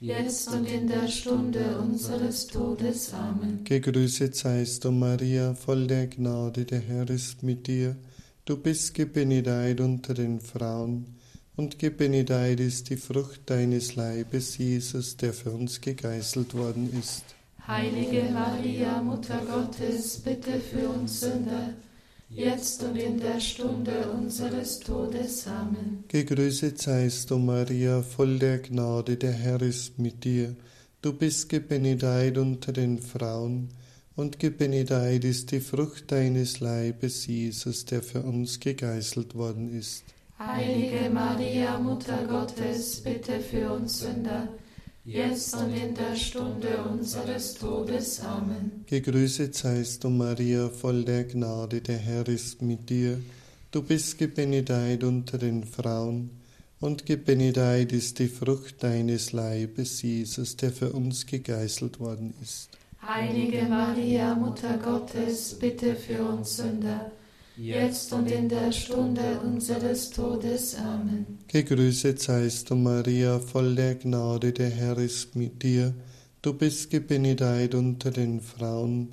jetzt 0.00 0.48
und 0.48 0.68
in 0.68 0.88
der 0.88 1.06
Stunde 1.06 1.78
unseres 1.78 2.48
Todes. 2.48 3.14
Amen. 3.14 3.62
Gegrüßet 3.62 4.34
seist 4.34 4.84
du, 4.84 4.90
Maria, 4.90 5.54
voll 5.54 5.86
der 5.86 6.08
Gnade, 6.08 6.64
der 6.64 6.80
Herr 6.80 7.08
ist 7.08 7.44
mit 7.44 7.68
dir. 7.68 7.94
Du 8.44 8.56
bist 8.56 8.92
gebenedeit 8.92 9.80
unter 9.80 10.14
den 10.14 10.40
Frauen, 10.40 11.14
und 11.54 11.78
gebenedeit 11.78 12.58
ist 12.58 12.90
die 12.90 12.96
Frucht 12.96 13.42
deines 13.46 13.94
Leibes, 13.94 14.58
Jesus, 14.58 15.16
der 15.16 15.32
für 15.32 15.52
uns 15.52 15.80
gegeißelt 15.80 16.54
worden 16.54 16.90
ist. 16.98 17.37
Heilige 17.68 18.30
Maria, 18.32 19.02
Mutter 19.02 19.42
Gottes, 19.44 20.20
bitte 20.20 20.58
für 20.58 20.88
uns 20.88 21.20
Sünder, 21.20 21.74
jetzt 22.30 22.82
und 22.82 22.96
in 22.96 23.20
der 23.20 23.38
Stunde 23.40 24.10
unseres 24.10 24.80
Todes. 24.80 25.46
Amen. 25.46 26.02
Gegrüßet 26.08 26.80
seist 26.80 27.30
du, 27.30 27.36
Maria, 27.36 28.00
voll 28.00 28.38
der 28.38 28.60
Gnade, 28.60 29.18
der 29.18 29.32
Herr 29.32 29.60
ist 29.60 29.98
mit 29.98 30.24
dir. 30.24 30.56
Du 31.02 31.12
bist 31.12 31.50
gebenedeit 31.50 32.38
unter 32.38 32.72
den 32.72 32.98
Frauen, 33.00 33.68
und 34.16 34.38
gebenedeit 34.38 35.24
ist 35.24 35.50
die 35.50 35.60
Frucht 35.60 36.10
deines 36.10 36.60
Leibes, 36.60 37.26
Jesus, 37.26 37.84
der 37.84 38.02
für 38.02 38.22
uns 38.22 38.60
gegeißelt 38.60 39.34
worden 39.34 39.78
ist. 39.78 40.04
Heilige 40.38 41.10
Maria, 41.10 41.78
Mutter 41.78 42.24
Gottes, 42.30 43.02
bitte 43.02 43.40
für 43.40 43.70
uns 43.72 44.00
Sünder, 44.00 44.48
jetzt 45.08 45.54
und 45.54 45.74
in 45.74 45.94
der 45.94 46.14
Stunde 46.14 46.68
unseres 46.90 47.54
Todes. 47.54 48.20
Amen. 48.20 48.84
Gegrüßet 48.86 49.54
seist 49.54 50.04
du, 50.04 50.10
Maria, 50.10 50.68
voll 50.68 51.04
der 51.04 51.24
Gnade, 51.24 51.80
der 51.80 51.98
Herr 51.98 52.28
ist 52.28 52.60
mit 52.62 52.90
dir. 52.90 53.18
Du 53.70 53.82
bist 53.82 54.18
gebenedeit 54.18 55.04
unter 55.04 55.38
den 55.38 55.64
Frauen, 55.64 56.30
und 56.80 57.06
gebenedeit 57.06 57.92
ist 57.92 58.20
die 58.20 58.28
Frucht 58.28 58.82
deines 58.84 59.32
Leibes, 59.32 60.00
Jesus, 60.02 60.56
der 60.56 60.70
für 60.70 60.92
uns 60.92 61.26
gegeißelt 61.26 61.98
worden 61.98 62.34
ist. 62.40 62.68
Heilige 63.02 63.62
Maria, 63.62 64.34
Mutter 64.34 64.78
Gottes, 64.78 65.58
bitte 65.58 65.96
für 65.96 66.22
uns 66.22 66.56
Sünder, 66.56 67.10
jetzt 67.58 68.12
und 68.12 68.30
in 68.30 68.48
der 68.48 68.72
Stunde 68.72 69.40
unseres 69.44 70.10
Todes. 70.10 70.76
Amen. 70.76 71.38
Gegrüßet 71.48 72.20
seist 72.20 72.70
du, 72.70 72.76
Maria, 72.76 73.38
voll 73.40 73.74
der 73.74 73.96
Gnade, 73.96 74.52
der 74.52 74.70
Herr 74.70 74.98
ist 74.98 75.34
mit 75.36 75.62
dir. 75.62 75.92
Du 76.40 76.54
bist 76.54 76.90
gebenedeit 76.90 77.74
unter 77.74 78.10
den 78.10 78.40
Frauen, 78.40 79.10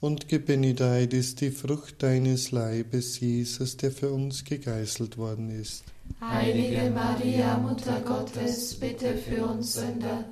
und 0.00 0.28
gebenedeit 0.28 1.12
ist 1.12 1.40
die 1.40 1.50
Frucht 1.50 2.04
deines 2.04 2.52
Leibes, 2.52 3.18
Jesus, 3.18 3.76
der 3.76 3.90
für 3.90 4.12
uns 4.12 4.44
gegeißelt 4.44 5.18
worden 5.18 5.50
ist. 5.50 5.82
Heilige 6.20 6.90
Maria, 6.90 7.58
Mutter 7.58 8.00
Gottes, 8.02 8.76
bitte 8.76 9.16
für 9.16 9.44
uns 9.44 9.74
Sünder, 9.74 10.24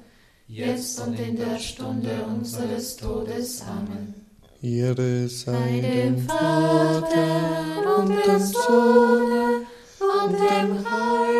jetzt 0.46 1.00
und 1.00 1.18
in 1.18 1.36
der 1.36 1.58
Stunde 1.58 2.24
unseres 2.26 2.96
Todes. 2.96 3.60
Amen. 3.62 4.25
Ehre 4.62 5.28
sei 5.28 5.80
dem 5.80 6.26
Vater 6.26 7.98
und 7.98 8.08
dem 8.08 8.40
Sohn 8.40 9.66
und 10.00 10.32
dem 10.32 10.84
Heiligen 10.84 11.35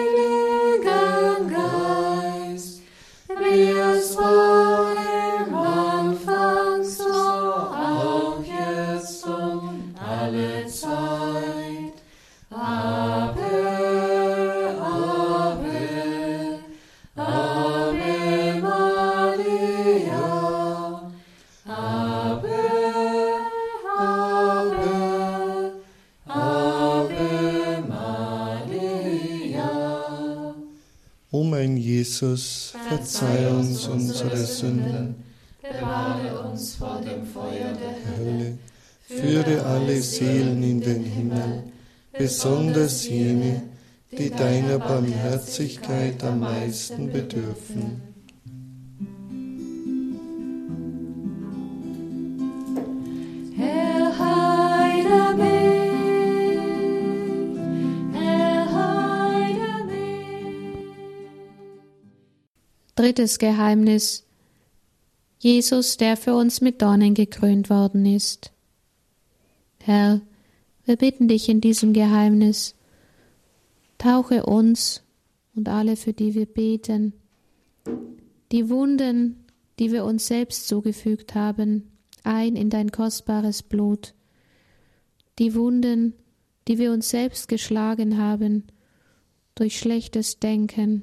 Jesus, 32.07 32.73
verzeih 32.89 33.51
uns 33.51 33.87
unsere 33.89 34.37
Sünden, 34.37 35.17
Bewahre 35.61 36.49
uns 36.49 36.77
vor 36.77 37.01
dem 37.01 37.27
Feuer 37.27 37.73
der 37.75 37.97
Hölle, 38.17 38.59
führe 39.09 39.65
alle 39.67 40.01
Seelen 40.01 40.63
in 40.63 40.81
den 40.81 41.03
Himmel, 41.03 41.65
besonders 42.17 43.09
jene, 43.09 43.63
die 44.13 44.31
deiner 44.31 44.79
Barmherzigkeit 44.79 46.23
am 46.23 46.41
meisten 46.41 47.11
bedürfen. 47.11 48.06
Drittes 62.97 63.39
Geheimnis. 63.39 64.27
Jesus, 65.39 65.99
der 65.99 66.17
für 66.17 66.35
uns 66.35 66.63
mit 66.63 66.81
Dornen 66.81 67.13
gekrönt 67.13 67.69
worden 67.69 68.07
ist. 68.07 68.53
Herr, 69.81 70.23
wir 70.87 70.97
bitten 70.97 71.29
dich 71.29 71.51
in 71.51 71.61
diesem 71.61 71.93
Geheimnis, 71.93 72.75
tauche 73.99 74.47
uns 74.47 75.03
und 75.55 75.69
alle, 75.69 75.97
für 75.97 76.15
die 76.15 76.35
wir 76.35 76.47
beten, 76.47 77.13
die 78.51 78.71
Wunden, 78.71 79.45
die 79.79 79.93
wir 79.93 80.07
uns 80.07 80.27
selbst 80.27 80.67
zugefügt 80.67 81.35
haben, 81.35 81.93
ein 82.25 82.57
in 82.57 82.71
dein 82.71 82.93
kostbares 82.93 83.63
Blut, 83.63 84.15
die 85.39 85.55
Wunden, 85.55 86.15
die 86.67 86.79
wir 86.79 86.93
uns 86.93 87.11
selbst 87.11 87.49
geschlagen 87.49 88.17
haben, 88.17 88.65
durch 89.55 89.79
schlechtes 89.79 90.41
Denken, 90.41 91.03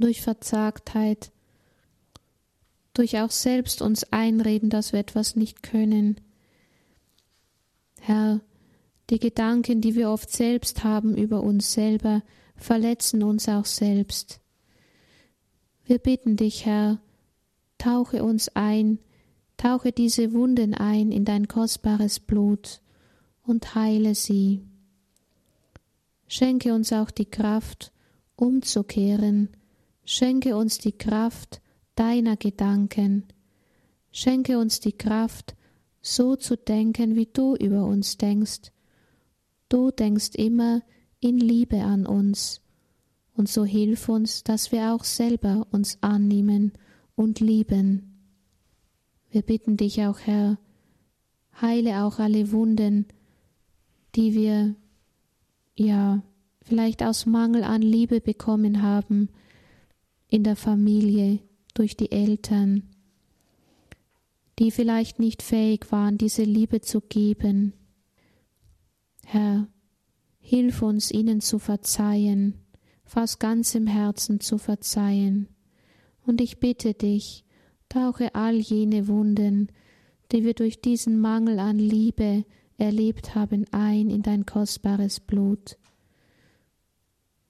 durch 0.00 0.20
Verzagtheit, 0.20 1.30
durch 2.94 3.18
auch 3.18 3.30
selbst 3.30 3.82
uns 3.82 4.04
einreden, 4.12 4.70
dass 4.70 4.92
wir 4.92 5.00
etwas 5.00 5.36
nicht 5.36 5.62
können. 5.62 6.20
Herr, 8.00 8.40
die 9.10 9.18
Gedanken, 9.18 9.80
die 9.80 9.94
wir 9.94 10.10
oft 10.10 10.30
selbst 10.30 10.84
haben 10.84 11.16
über 11.16 11.42
uns 11.42 11.72
selber, 11.72 12.22
verletzen 12.56 13.22
uns 13.22 13.48
auch 13.48 13.64
selbst. 13.64 14.40
Wir 15.84 15.98
bitten 15.98 16.36
dich, 16.36 16.66
Herr, 16.66 16.98
tauche 17.78 18.24
uns 18.24 18.48
ein, 18.54 18.98
tauche 19.56 19.92
diese 19.92 20.32
Wunden 20.32 20.74
ein 20.74 21.12
in 21.12 21.24
dein 21.24 21.48
kostbares 21.48 22.18
Blut 22.18 22.80
und 23.42 23.74
heile 23.74 24.14
sie. 24.14 24.62
Schenke 26.28 26.74
uns 26.74 26.92
auch 26.92 27.10
die 27.10 27.30
Kraft, 27.30 27.92
umzukehren, 28.34 29.50
schenke 30.06 30.56
uns 30.56 30.78
die 30.78 30.92
Kraft 30.92 31.60
deiner 31.96 32.36
Gedanken, 32.36 33.24
schenke 34.12 34.58
uns 34.58 34.80
die 34.80 34.96
Kraft, 34.96 35.54
so 36.00 36.36
zu 36.36 36.56
denken, 36.56 37.16
wie 37.16 37.26
du 37.26 37.56
über 37.56 37.84
uns 37.84 38.16
denkst. 38.16 38.72
Du 39.68 39.90
denkst 39.90 40.30
immer 40.36 40.80
in 41.20 41.38
Liebe 41.38 41.82
an 41.82 42.06
uns, 42.06 42.62
und 43.34 43.50
so 43.50 43.66
hilf 43.66 44.08
uns, 44.08 44.44
dass 44.44 44.72
wir 44.72 44.94
auch 44.94 45.04
selber 45.04 45.66
uns 45.70 45.98
annehmen 46.00 46.72
und 47.16 47.40
lieben. 47.40 48.14
Wir 49.30 49.42
bitten 49.42 49.76
dich 49.76 50.00
auch, 50.02 50.20
Herr, 50.20 50.58
heile 51.60 52.04
auch 52.04 52.18
alle 52.18 52.50
Wunden, 52.52 53.06
die 54.14 54.32
wir, 54.32 54.74
ja, 55.74 56.22
vielleicht 56.62 57.02
aus 57.02 57.26
Mangel 57.26 57.62
an 57.62 57.82
Liebe 57.82 58.22
bekommen 58.22 58.80
haben, 58.80 59.28
in 60.28 60.42
der 60.42 60.56
Familie, 60.56 61.40
durch 61.74 61.96
die 61.96 62.10
Eltern, 62.10 62.84
die 64.58 64.70
vielleicht 64.70 65.18
nicht 65.18 65.42
fähig 65.42 65.92
waren, 65.92 66.16
diese 66.18 66.42
Liebe 66.42 66.80
zu 66.80 67.00
geben. 67.00 67.74
Herr, 69.24 69.68
hilf 70.38 70.82
uns, 70.82 71.10
ihnen 71.10 71.40
zu 71.40 71.58
verzeihen, 71.58 72.54
aus 73.14 73.38
ganzem 73.38 73.86
Herzen 73.86 74.40
zu 74.40 74.58
verzeihen. 74.58 75.48
Und 76.26 76.40
ich 76.40 76.58
bitte 76.58 76.94
dich, 76.94 77.44
tauche 77.88 78.34
all 78.34 78.56
jene 78.56 79.08
Wunden, 79.08 79.68
die 80.32 80.44
wir 80.44 80.54
durch 80.54 80.80
diesen 80.80 81.20
Mangel 81.20 81.58
an 81.58 81.78
Liebe 81.78 82.44
erlebt 82.78 83.34
haben, 83.34 83.64
ein 83.70 84.10
in 84.10 84.22
dein 84.22 84.44
kostbares 84.44 85.20
Blut. 85.20 85.78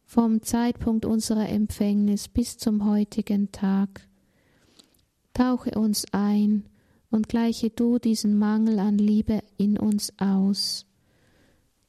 Vom 0.09 0.41
Zeitpunkt 0.41 1.05
unserer 1.05 1.49
Empfängnis 1.49 2.29
bis 2.29 2.57
zum 2.59 2.89
heutigen 2.89 3.51
Tag. 3.51 4.07
Tauche 5.35 5.73
uns 5.73 6.07
ein 6.13 6.65
und 7.11 7.29
gleiche 7.29 7.71
du 7.71 7.99
diesen 7.99 8.39
Mangel 8.39 8.79
an 8.79 8.99
Liebe 8.99 9.41
in 9.59 9.77
uns 9.77 10.13
aus. 10.19 10.87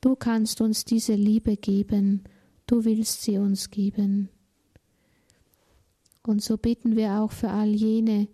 Du 0.02 0.16
kannst 0.16 0.62
uns 0.62 0.84
diese 0.84 1.14
Liebe 1.14 1.58
geben, 1.58 2.24
du 2.66 2.86
willst 2.86 3.22
sie 3.22 3.38
uns 3.38 3.70
geben. 3.70 4.30
Und 6.24 6.42
so 6.42 6.58
bitten 6.58 6.96
wir 6.96 7.20
auch 7.22 7.32
für 7.32 7.52
all 7.52 7.70
jene, 7.70 8.28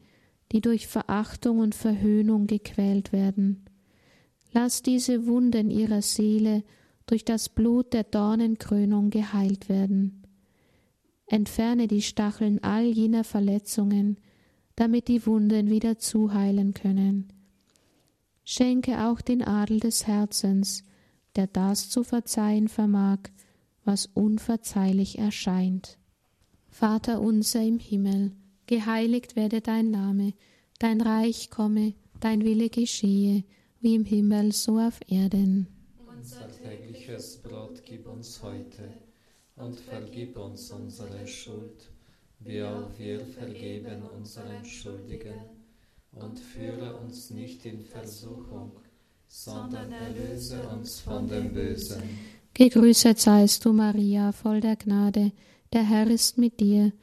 die 0.53 0.61
durch 0.61 0.87
Verachtung 0.87 1.59
und 1.59 1.75
Verhöhnung 1.75 2.47
gequält 2.47 3.11
werden. 3.11 3.65
Lass 4.53 4.81
diese 4.81 5.27
Wunden 5.27 5.69
ihrer 5.69 6.01
Seele 6.01 6.63
durch 7.05 7.25
das 7.25 7.49
Blut 7.49 7.93
der 7.93 8.03
Dornenkrönung 8.03 9.09
geheilt 9.09 9.69
werden. 9.69 10.23
Entferne 11.27 11.87
die 11.87 12.01
Stacheln 12.01 12.63
all 12.63 12.85
jener 12.85 13.23
Verletzungen, 13.23 14.17
damit 14.75 15.07
die 15.07 15.25
Wunden 15.25 15.69
wieder 15.69 15.97
zuheilen 15.97 16.73
können. 16.73 17.31
Schenke 18.43 19.05
auch 19.05 19.21
den 19.21 19.41
Adel 19.41 19.79
des 19.79 20.07
Herzens, 20.07 20.83
der 21.35 21.47
das 21.47 21.89
zu 21.89 22.03
verzeihen 22.03 22.67
vermag, 22.67 23.19
was 23.85 24.07
unverzeihlich 24.13 25.17
erscheint. 25.17 25.97
Vater 26.69 27.21
unser 27.21 27.61
im 27.61 27.79
Himmel, 27.79 28.31
geheiligt 28.65 29.35
werde 29.35 29.61
dein 29.61 29.91
Name, 29.91 30.33
dein 30.79 31.01
Reich 31.01 31.49
komme, 31.49 31.93
dein 32.19 32.43
Wille 32.43 32.69
geschehe, 32.69 33.43
wie 33.79 33.95
im 33.95 34.05
Himmel 34.05 34.51
so 34.51 34.79
auf 34.79 34.99
Erden. 35.07 35.67
Tägliches 37.13 37.37
Brot 37.37 37.83
gib 37.85 38.07
uns 38.07 38.41
heute 38.41 38.91
und 39.55 39.79
vergib 39.79 40.35
uns 40.35 40.71
unsere 40.71 41.27
Schuld, 41.27 41.91
wie 42.39 42.63
auch 42.63 42.89
wir 42.97 43.19
vergeben 43.19 44.01
unseren 44.17 44.65
Schuldigen. 44.65 45.35
Und 46.11 46.39
führe 46.39 46.95
uns 46.97 47.29
nicht 47.29 47.65
in 47.65 47.81
Versuchung, 47.81 48.71
sondern 49.27 49.91
erlöse 49.91 50.61
uns 50.69 50.99
von 50.99 51.27
dem 51.27 51.53
Bösen. 51.53 52.01
Gegrüßet 52.55 53.19
seist 53.19 53.65
du, 53.65 53.73
Maria, 53.73 54.31
voll 54.31 54.61
der 54.61 54.75
Gnade, 54.75 55.31
der 55.71 55.83
Herr 55.83 56.07
ist 56.07 56.39
mit 56.39 56.59
dir. 56.59 56.93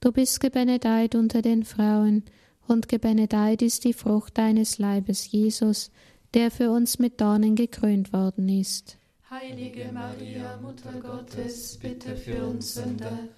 Du 0.00 0.12
bist 0.12 0.40
gebenedeit 0.40 1.14
unter 1.14 1.42
den 1.42 1.64
Frauen, 1.64 2.24
und 2.66 2.88
gebenedeit 2.88 3.62
ist 3.62 3.84
die 3.84 3.94
Frucht 3.94 4.36
deines 4.36 4.78
Leibes, 4.78 5.30
Jesus, 5.30 5.90
der 6.34 6.50
für 6.50 6.70
uns 6.70 6.98
mit 6.98 7.20
Dornen 7.20 7.54
gekrönt 7.56 8.12
worden 8.12 8.48
ist. 8.50 8.98
Heilige 9.30 9.92
Maria, 9.92 10.58
Mutter 10.62 10.98
Gottes, 11.02 11.78
bitte 11.82 12.16
für 12.16 12.46
uns 12.46 12.76
Sünder, 12.76 13.28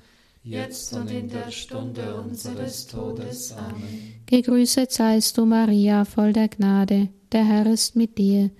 jetzt 0.45 0.93
und 0.93 1.11
in 1.11 1.29
der 1.29 1.51
Stunde 1.51 2.15
unseres 2.15 2.87
Todes. 2.87 3.53
Amen. 3.53 4.15
Gegrüßet 4.27 4.93
seist 4.93 5.37
du, 5.37 5.47
Maria, 5.47 6.05
voll 6.05 6.33
der 6.33 6.47
Gnade, 6.47 7.09
der 7.33 7.45
Herr 7.45 7.67
ist 7.67 7.97
mit 7.97 8.19
dir. 8.19 8.51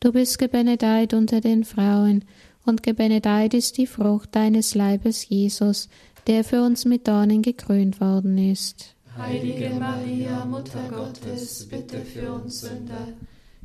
Du 0.00 0.12
bist 0.12 0.38
gebenedeit 0.38 1.12
unter 1.12 1.42
den 1.42 1.64
Frauen, 1.64 2.24
und 2.64 2.82
gebenedeit 2.82 3.52
ist 3.52 3.76
die 3.76 3.86
Frucht 3.86 4.34
deines 4.34 4.74
Leibes, 4.74 5.28
Jesus, 5.28 5.90
der 6.26 6.42
für 6.42 6.62
uns 6.62 6.86
mit 6.86 7.06
Dornen 7.06 7.42
gekrönt 7.42 8.00
worden 8.00 8.38
ist. 8.38 8.94
Heilige 9.14 9.68
Maria, 9.78 10.46
Mutter 10.46 10.88
Gottes, 10.88 11.68
bitte 11.68 11.98
für 12.00 12.32
uns 12.32 12.62
Sünder, 12.62 13.08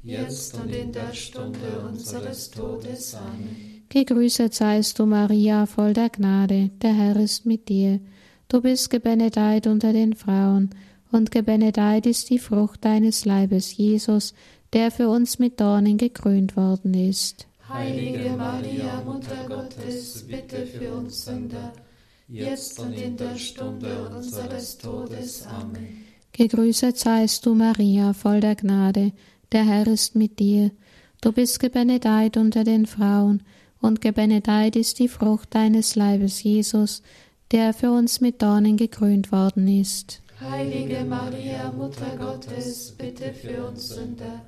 jetzt 0.03 0.53
und 0.55 0.73
in 0.73 0.91
der 0.91 1.13
Stunde 1.13 1.85
unseres 1.87 2.51
Todes. 2.51 3.15
Amen. 3.15 3.83
Gegrüßet 3.89 4.53
seist 4.53 4.99
du, 4.99 5.05
Maria, 5.05 5.65
voll 5.65 5.93
der 5.93 6.09
Gnade, 6.09 6.71
der 6.81 6.93
Herr 6.93 7.15
ist 7.15 7.45
mit 7.45 7.69
dir. 7.69 7.99
Du 8.47 8.61
bist 8.61 8.89
gebenedeit 8.89 9.67
unter 9.67 9.93
den 9.93 10.15
Frauen, 10.15 10.69
und 11.11 11.31
gebenedeit 11.31 12.07
ist 12.07 12.31
die 12.31 12.39
Frucht 12.39 12.83
deines 12.83 13.23
Leibes, 13.23 13.77
Jesus, 13.77 14.33
der 14.73 14.89
für 14.89 15.09
uns 15.09 15.37
mit 15.37 15.61
Dornen 15.61 15.97
gekrönt 15.97 16.57
worden 16.57 16.95
ist. 16.95 17.47
Heilige 17.69 18.31
Maria, 18.31 19.01
Mutter 19.05 19.45
Gottes, 19.47 20.25
bitte 20.27 20.65
für 20.65 20.91
uns 20.91 21.25
Sünder, 21.25 21.71
jetzt 22.27 22.79
und 22.79 22.93
in 22.93 23.15
der 23.15 23.37
Stunde 23.37 24.09
unseres 24.09 24.77
Todes. 24.79 25.45
Amen. 25.45 26.05
Gegrüßet 26.31 26.97
seist 26.97 27.45
du, 27.45 27.53
Maria, 27.53 28.13
voll 28.13 28.39
der 28.39 28.55
Gnade, 28.55 29.11
der 29.53 29.65
Herr 29.65 29.87
ist 29.87 30.15
mit 30.15 30.39
dir. 30.39 30.71
Du 31.21 31.31
bist 31.31 31.59
gebenedeit 31.59 32.37
unter 32.37 32.63
den 32.63 32.85
Frauen, 32.85 33.43
und 33.79 34.01
gebenedeit 34.01 34.75
ist 34.75 34.99
die 34.99 35.09
Frucht 35.09 35.53
deines 35.55 35.95
Leibes, 35.95 36.41
Jesus, 36.41 37.01
der 37.51 37.73
für 37.73 37.91
uns 37.91 38.21
mit 38.21 38.41
Dornen 38.41 38.77
gekrönt 38.77 39.31
worden 39.31 39.67
ist. 39.67 40.21
Heilige 40.39 41.03
Maria, 41.05 41.71
Mutter 41.71 42.17
Gottes, 42.17 42.93
bitte 42.97 43.33
für 43.33 43.67
uns 43.67 43.89
Sünder, 43.89 44.41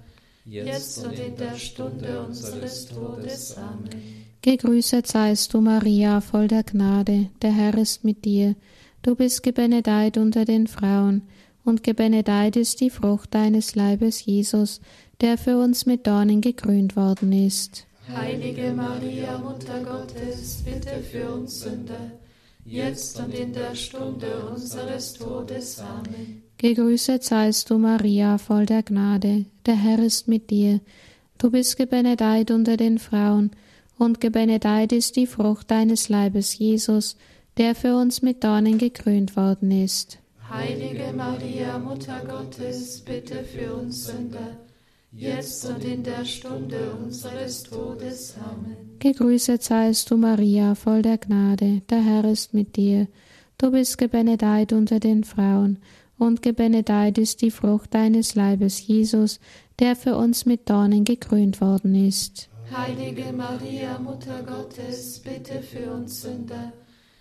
jetzt 0.45 1.05
und 1.05 1.19
in 1.19 1.35
der 1.35 1.55
Stunde 1.55 2.25
unseres 2.25 2.87
Todes. 2.87 3.57
Amen. 3.57 4.25
Gegrüßet 4.41 5.07
seist 5.07 5.53
du, 5.53 5.61
Maria, 5.61 6.21
voll 6.21 6.47
der 6.47 6.63
Gnade, 6.63 7.29
der 7.41 7.51
Herr 7.51 7.77
ist 7.77 8.03
mit 8.03 8.25
dir. 8.25 8.55
Du 9.01 9.15
bist 9.15 9.43
gebenedeit 9.43 10.17
unter 10.17 10.45
den 10.45 10.67
Frauen, 10.67 11.23
und 11.65 11.84
gebenedeit 11.84 12.56
ist 12.56 12.80
die 12.80 12.89
Frucht 12.89 13.34
deines 13.34 13.75
Leibes, 13.75 14.25
Jesus, 14.25 14.80
der 15.19 15.38
für 15.38 15.58
uns 15.58 15.86
mit 15.86 16.08
Dornen 16.08 16.39
gekrönt 16.39 16.95
worden 16.95 17.32
ist. 17.32 17.88
Heilige 18.08 18.71
Maria, 18.71 19.39
Mutter 19.39 19.82
Gottes, 19.84 20.63
bitte 20.63 21.01
für 21.12 21.34
uns 21.34 21.62
Sünder, 21.62 22.12
jetzt 22.63 23.19
und 23.19 23.34
in 23.34 23.51
der 23.51 23.73
Stunde 23.73 24.47
unseres 24.54 25.13
Todes. 25.13 25.80
Amen. 25.80 26.43
Gegrüßet 26.58 27.23
seist 27.23 27.69
du, 27.69 27.78
Maria, 27.80 28.38
voll 28.38 28.65
der 28.67 28.84
Gnade, 28.84 29.45
der 29.65 29.75
Herr 29.75 29.99
ist 29.99 30.28
mit 30.28 30.51
dir. 30.51 30.80
Du 31.38 31.49
bist 31.49 31.78
gebenedeit 31.78 32.51
unter 32.51 32.78
den 32.78 32.99
Frauen, 32.99 33.51
und 33.97 34.19
gebenedeit 34.19 34.91
ist 34.91 35.15
die 35.15 35.25
Frucht 35.25 35.71
deines 35.71 36.10
Leibes, 36.10 36.58
Jesus, 36.58 37.17
der 37.58 37.75
für 37.75 37.95
uns 37.95 38.21
mit 38.21 38.43
Dornen 38.43 38.78
gekrönt 38.78 39.36
worden 39.36 39.71
ist. 39.71 40.19
Heilige 40.49 41.12
Maria, 41.12 41.79
Mutter 41.79 42.21
Gottes, 42.27 43.01
bitte 43.01 43.43
für 43.43 43.73
uns 43.73 44.05
Sünder, 44.05 44.60
jetzt 45.12 45.65
und 45.65 45.84
in 45.84 46.03
der 46.03 46.23
Stunde 46.23 46.91
unseres 47.03 47.63
Todes. 47.63 48.36
Amen. 48.38 48.97
Gegrüßet 48.99 49.63
seist 49.63 50.12
du, 50.12 50.17
Maria, 50.17 50.75
voll 50.75 51.01
der 51.01 51.17
Gnade, 51.17 51.81
der 51.89 52.01
Herr 52.01 52.25
ist 52.25 52.53
mit 52.53 52.75
dir. 52.75 53.08
Du 53.58 53.71
bist 53.71 53.97
gebenedeit 53.97 54.71
unter 54.71 54.99
den 54.99 55.23
Frauen, 55.23 55.79
und 56.17 56.41
gebenedeit 56.43 57.17
ist 57.17 57.41
die 57.41 57.51
Frucht 57.51 57.93
deines 57.93 58.36
Leibes, 58.36 58.86
Jesus, 58.86 59.39
der 59.79 59.95
für 59.95 60.15
uns 60.15 60.45
mit 60.45 60.69
Dornen 60.69 61.05
gekrönt 61.05 61.60
worden 61.60 61.95
ist. 61.95 62.49
Heilige 62.71 63.34
Maria, 63.34 63.97
Mutter 63.99 64.43
Gottes, 64.43 65.19
bitte 65.19 65.62
für 65.62 65.91
uns 65.91 66.21
Sünder, 66.21 66.71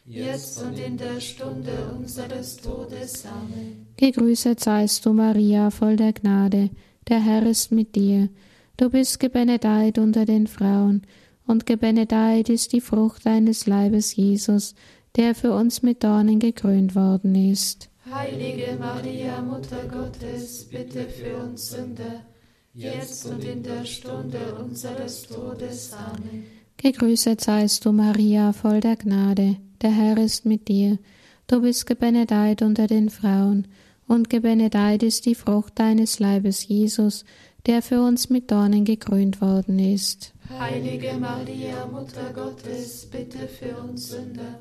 jetzt 0.06 0.62
und 0.62 0.78
in 0.78 0.96
der 0.96 1.20
Stunde 1.20 1.94
unseres 1.96 2.56
Todes. 2.56 3.24
Amen. 3.26 3.86
Gegrüßet 3.96 4.60
seist 4.60 5.06
du, 5.06 5.12
Maria, 5.12 5.70
voll 5.70 5.96
der 5.96 6.12
Gnade, 6.12 6.70
der 7.08 7.20
Herr 7.20 7.44
ist 7.46 7.72
mit 7.72 7.94
dir. 7.94 8.28
Du 8.76 8.90
bist 8.90 9.20
gebenedeit 9.20 9.98
unter 9.98 10.24
den 10.24 10.46
Frauen, 10.46 11.02
und 11.46 11.66
gebenedeit 11.66 12.48
ist 12.48 12.72
die 12.72 12.80
Frucht 12.80 13.26
deines 13.26 13.66
Leibes, 13.66 14.16
Jesus, 14.16 14.74
der 15.16 15.34
für 15.34 15.52
uns 15.52 15.82
mit 15.82 16.02
Dornen 16.02 16.38
gekrönt 16.38 16.94
worden 16.94 17.34
ist. 17.34 17.90
Heilige 18.10 18.76
Maria, 18.78 19.40
Mutter 19.42 19.86
Gottes, 19.88 20.64
bitte 20.64 21.04
für 21.04 21.36
uns 21.38 21.70
Sünder, 21.70 22.24
jetzt 22.72 23.26
und 23.26 23.44
in 23.44 23.62
der 23.62 23.84
Stunde 23.84 24.54
unseres 24.58 25.22
Todes. 25.22 25.92
Amen. 25.92 26.44
Gegrüßet 26.76 27.40
seist 27.40 27.84
du, 27.84 27.92
Maria, 27.92 28.52
voll 28.52 28.80
der 28.80 28.96
Gnade, 28.96 29.56
der 29.80 29.90
Herr 29.90 30.18
ist 30.18 30.44
mit 30.44 30.68
dir. 30.68 30.98
Du 31.46 31.60
bist 31.60 31.86
gebenedeit 31.86 32.62
unter 32.62 32.86
den 32.86 33.10
Frauen, 33.10 33.68
und 34.06 34.28
gebenedeit 34.28 35.02
ist 35.02 35.26
die 35.26 35.34
Frucht 35.34 35.78
deines 35.78 36.18
Leibes, 36.18 36.66
Jesus, 36.68 37.24
der 37.66 37.80
für 37.80 38.02
uns 38.02 38.28
mit 38.28 38.50
Dornen 38.50 38.84
gekrönt 38.84 39.40
worden 39.40 39.78
ist. 39.78 40.34
Heilige 40.58 41.14
Maria, 41.14 41.86
Mutter 41.86 42.32
Gottes, 42.34 43.08
bitte 43.10 43.48
für 43.48 43.76
uns 43.78 44.10
Sünder, 44.10 44.60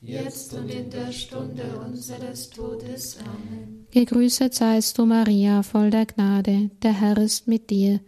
jetzt 0.00 0.52
und 0.54 0.68
in 0.68 0.90
der 0.90 1.12
Stunde 1.12 1.62
unseres 1.86 2.50
Todes. 2.50 3.18
Amen. 3.18 3.86
Gegrüßet 3.92 4.54
seist 4.54 4.98
du, 4.98 5.06
Maria, 5.06 5.62
voll 5.62 5.90
der 5.90 6.06
Gnade, 6.06 6.70
der 6.82 6.92
Herr 6.92 7.18
ist 7.18 7.46
mit 7.46 7.70
dir. 7.70 8.00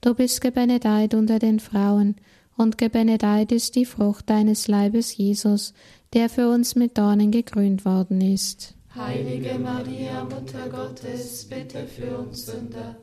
Du 0.00 0.14
bist 0.14 0.40
gebenedeit 0.40 1.14
unter 1.14 1.40
den 1.40 1.58
Frauen, 1.58 2.14
und 2.58 2.76
gebenedeit 2.76 3.52
ist 3.52 3.76
die 3.76 3.86
Frucht 3.86 4.28
deines 4.28 4.68
Leibes, 4.68 5.16
Jesus, 5.16 5.72
der 6.12 6.28
für 6.28 6.48
uns 6.50 6.74
mit 6.74 6.98
Dornen 6.98 7.30
gekrönt 7.30 7.84
worden 7.84 8.20
ist. 8.20 8.74
Heilige 8.94 9.58
Maria, 9.58 10.24
Mutter 10.24 10.68
Gottes, 10.68 11.46
bitte 11.48 11.86
für 11.86 12.18
uns 12.18 12.46
Sünder, 12.46 12.96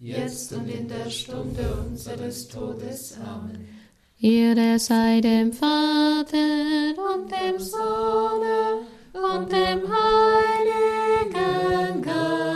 jetzt 0.00 0.52
und 0.52 0.68
in 0.68 0.88
der 0.88 1.08
Stunde 1.08 1.62
unseres 1.88 2.48
Todes. 2.48 3.16
Amen. 3.24 3.68
Ehre 4.18 4.78
sei 4.78 5.20
dem 5.20 5.52
Vater 5.52 6.36
und 7.14 7.30
dem 7.30 7.60
Sohne 7.60 8.80
und 9.12 9.52
dem 9.52 9.82
Heiligen 9.88 11.32
Geist, 12.02 12.55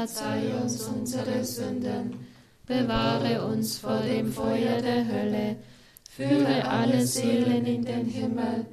verzeih 0.00 0.54
uns 0.62 0.82
unsere 0.84 1.44
Sünden, 1.44 2.14
bewahre 2.66 3.44
uns 3.44 3.78
vor 3.78 4.00
dem 4.00 4.32
Feuer 4.32 4.80
der 4.80 5.06
Hölle, 5.06 5.56
führe 6.08 6.64
alle 6.64 7.06
Seelen 7.06 7.66
in 7.66 7.84
den 7.84 8.06
Himmel, 8.06 8.66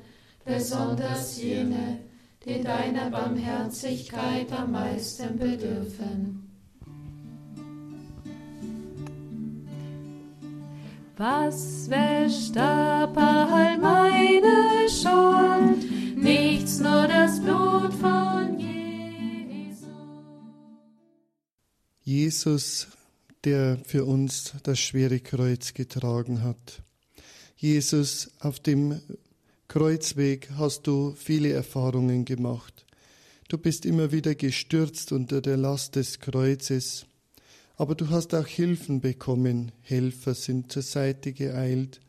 besonders 0.46 1.42
jene, 1.42 2.00
die 2.46 2.64
deiner 2.64 3.10
Barmherzigkeit 3.10 4.48
am 4.54 4.72
meisten 4.72 5.38
bedürfen. 5.38 6.44
Was 11.18 11.90
wäscht 11.90 12.56
ab 12.56 13.18
all 13.18 13.78
meine 13.80 14.88
Schuld? 14.88 16.16
Nichts, 16.16 16.80
nur 16.80 17.08
das 17.08 17.42
Blut 17.42 17.94
von 17.96 18.60
Jesus. 18.60 18.77
Jesus, 22.08 22.88
der 23.44 23.80
für 23.84 24.06
uns 24.06 24.54
das 24.64 24.80
schwere 24.80 25.20
Kreuz 25.20 25.74
getragen 25.74 26.42
hat. 26.42 26.82
Jesus, 27.58 28.32
auf 28.40 28.62
dem 28.62 29.02
Kreuzweg 29.68 30.48
hast 30.56 30.88
du 30.88 31.14
viele 31.18 31.52
Erfahrungen 31.52 32.24
gemacht. 32.24 32.86
Du 33.50 33.58
bist 33.58 33.86
immer 33.86 34.14
wieder 34.14 34.36
gestürzt 34.36 35.12
unter 35.12 35.42
der 35.42 35.58
Last 35.58 35.98
des 35.98 36.22
Kreuzes. 36.22 37.06
Aber 37.76 37.94
du 37.94 38.10
hast 38.10 38.34
auch 38.34 38.48
Hilfen 38.48 39.02
bekommen. 39.02 39.74
Helfer 39.82 40.34
sind 40.34 40.72
zur 40.72 40.84
Seite 40.84 41.34
geeilt. 41.34 42.00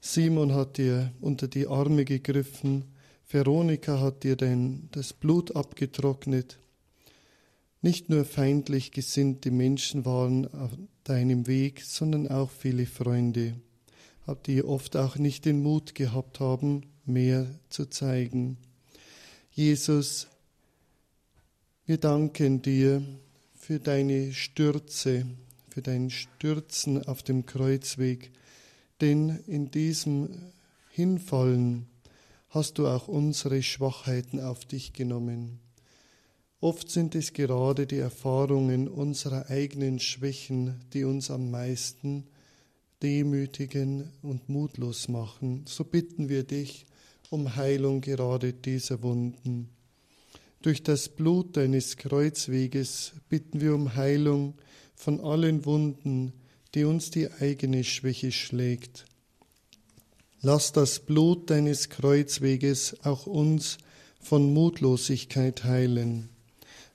Simon 0.00 0.54
hat 0.54 0.78
dir 0.78 1.12
unter 1.20 1.46
die 1.46 1.66
Arme 1.66 2.06
gegriffen. 2.06 2.84
Veronika 3.28 4.00
hat 4.00 4.24
dir 4.24 4.36
dein, 4.36 4.88
das 4.92 5.12
Blut 5.12 5.54
abgetrocknet. 5.54 6.56
Nicht 7.82 8.08
nur 8.08 8.24
feindlich 8.24 8.90
gesinnte 8.90 9.50
Menschen 9.50 10.04
waren 10.04 10.52
auf 10.52 10.72
deinem 11.04 11.46
Weg, 11.46 11.82
sondern 11.82 12.28
auch 12.28 12.50
viele 12.50 12.86
Freunde, 12.86 13.54
die 14.46 14.62
oft 14.62 14.96
auch 14.96 15.16
nicht 15.16 15.44
den 15.44 15.62
Mut 15.62 15.94
gehabt 15.94 16.40
haben, 16.40 16.86
mehr 17.04 17.46
zu 17.68 17.86
zeigen. 17.86 18.56
Jesus, 19.52 20.26
wir 21.86 21.98
danken 21.98 22.62
dir 22.62 23.02
für 23.54 23.78
deine 23.78 24.32
Stürze, 24.32 25.26
für 25.68 25.82
dein 25.82 26.10
Stürzen 26.10 27.06
auf 27.06 27.22
dem 27.22 27.46
Kreuzweg, 27.46 28.32
denn 29.00 29.38
in 29.46 29.70
diesem 29.70 30.28
Hinfallen 30.90 31.86
hast 32.48 32.78
du 32.78 32.88
auch 32.88 33.06
unsere 33.06 33.62
Schwachheiten 33.62 34.40
auf 34.40 34.64
dich 34.64 34.92
genommen. 34.92 35.60
Oft 36.60 36.90
sind 36.90 37.14
es 37.14 37.34
gerade 37.34 37.86
die 37.86 37.98
Erfahrungen 37.98 38.88
unserer 38.88 39.50
eigenen 39.50 39.98
Schwächen, 39.98 40.80
die 40.92 41.04
uns 41.04 41.30
am 41.30 41.50
meisten 41.50 42.26
demütigen 43.02 44.10
und 44.22 44.48
mutlos 44.48 45.08
machen. 45.08 45.64
So 45.66 45.84
bitten 45.84 46.28
wir 46.28 46.44
dich 46.44 46.86
um 47.28 47.56
Heilung 47.56 48.00
gerade 48.00 48.54
dieser 48.54 49.02
Wunden. 49.02 49.68
Durch 50.62 50.82
das 50.82 51.10
Blut 51.10 51.56
deines 51.56 51.98
Kreuzweges 51.98 53.12
bitten 53.28 53.60
wir 53.60 53.74
um 53.74 53.94
Heilung 53.94 54.54
von 54.94 55.20
allen 55.20 55.66
Wunden, 55.66 56.32
die 56.74 56.84
uns 56.84 57.10
die 57.10 57.30
eigene 57.30 57.84
Schwäche 57.84 58.32
schlägt. 58.32 59.04
Lass 60.40 60.72
das 60.72 61.00
Blut 61.00 61.50
deines 61.50 61.90
Kreuzweges 61.90 62.96
auch 63.04 63.26
uns 63.26 63.78
von 64.20 64.52
Mutlosigkeit 64.54 65.64
heilen. 65.64 66.30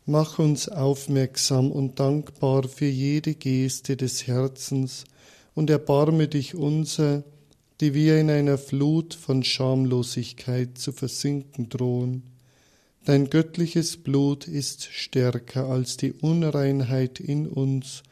Mach 0.05 0.39
uns 0.39 0.67
aufmerksam 0.67 1.71
und 1.71 1.99
dankbar 1.99 2.67
für 2.67 2.87
jede 2.87 3.35
Geste 3.35 3.95
des 3.95 4.25
Herzens 4.25 5.05
und 5.53 5.69
erbarme 5.69 6.27
dich 6.27 6.55
unser, 6.55 7.23
die 7.81 7.93
wir 7.93 8.19
in 8.19 8.29
einer 8.29 8.57
Flut 8.57 9.13
von 9.13 9.43
Schamlosigkeit 9.43 10.77
zu 10.77 10.91
versinken 10.91 11.69
drohen. 11.69 12.23
Dein 13.05 13.29
göttliches 13.29 13.97
Blut 13.97 14.47
ist 14.47 14.85
stärker 14.91 15.65
als 15.67 15.97
die 15.97 16.13
Unreinheit 16.13 17.19
in 17.19 17.47
uns 17.47 18.03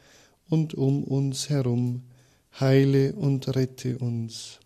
und 0.48 0.74
um 0.74 1.04
uns 1.04 1.48
herum. 1.48 2.02
Heile 2.58 3.12
und 3.14 3.54
rette 3.54 3.98
uns. 3.98 4.58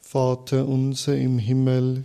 Vater 0.00 0.68
unser 0.68 1.16
im 1.16 1.38
Himmel, 1.38 2.04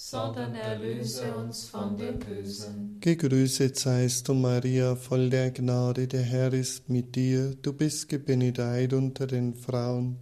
sondern 0.00 0.54
erlöse 0.54 1.34
uns 1.34 1.64
von 1.68 1.96
dem 1.98 2.20
Bösen. 2.20 2.98
Gegrüßet 3.00 3.76
seist 3.76 4.28
du, 4.28 4.34
Maria, 4.34 4.94
voll 4.94 5.28
der 5.28 5.50
Gnade, 5.50 6.06
der 6.06 6.22
Herr 6.22 6.52
ist 6.52 6.88
mit 6.88 7.16
dir. 7.16 7.56
Du 7.60 7.72
bist 7.72 8.08
gebenedeit 8.08 8.92
unter 8.92 9.26
den 9.26 9.54
Frauen, 9.54 10.18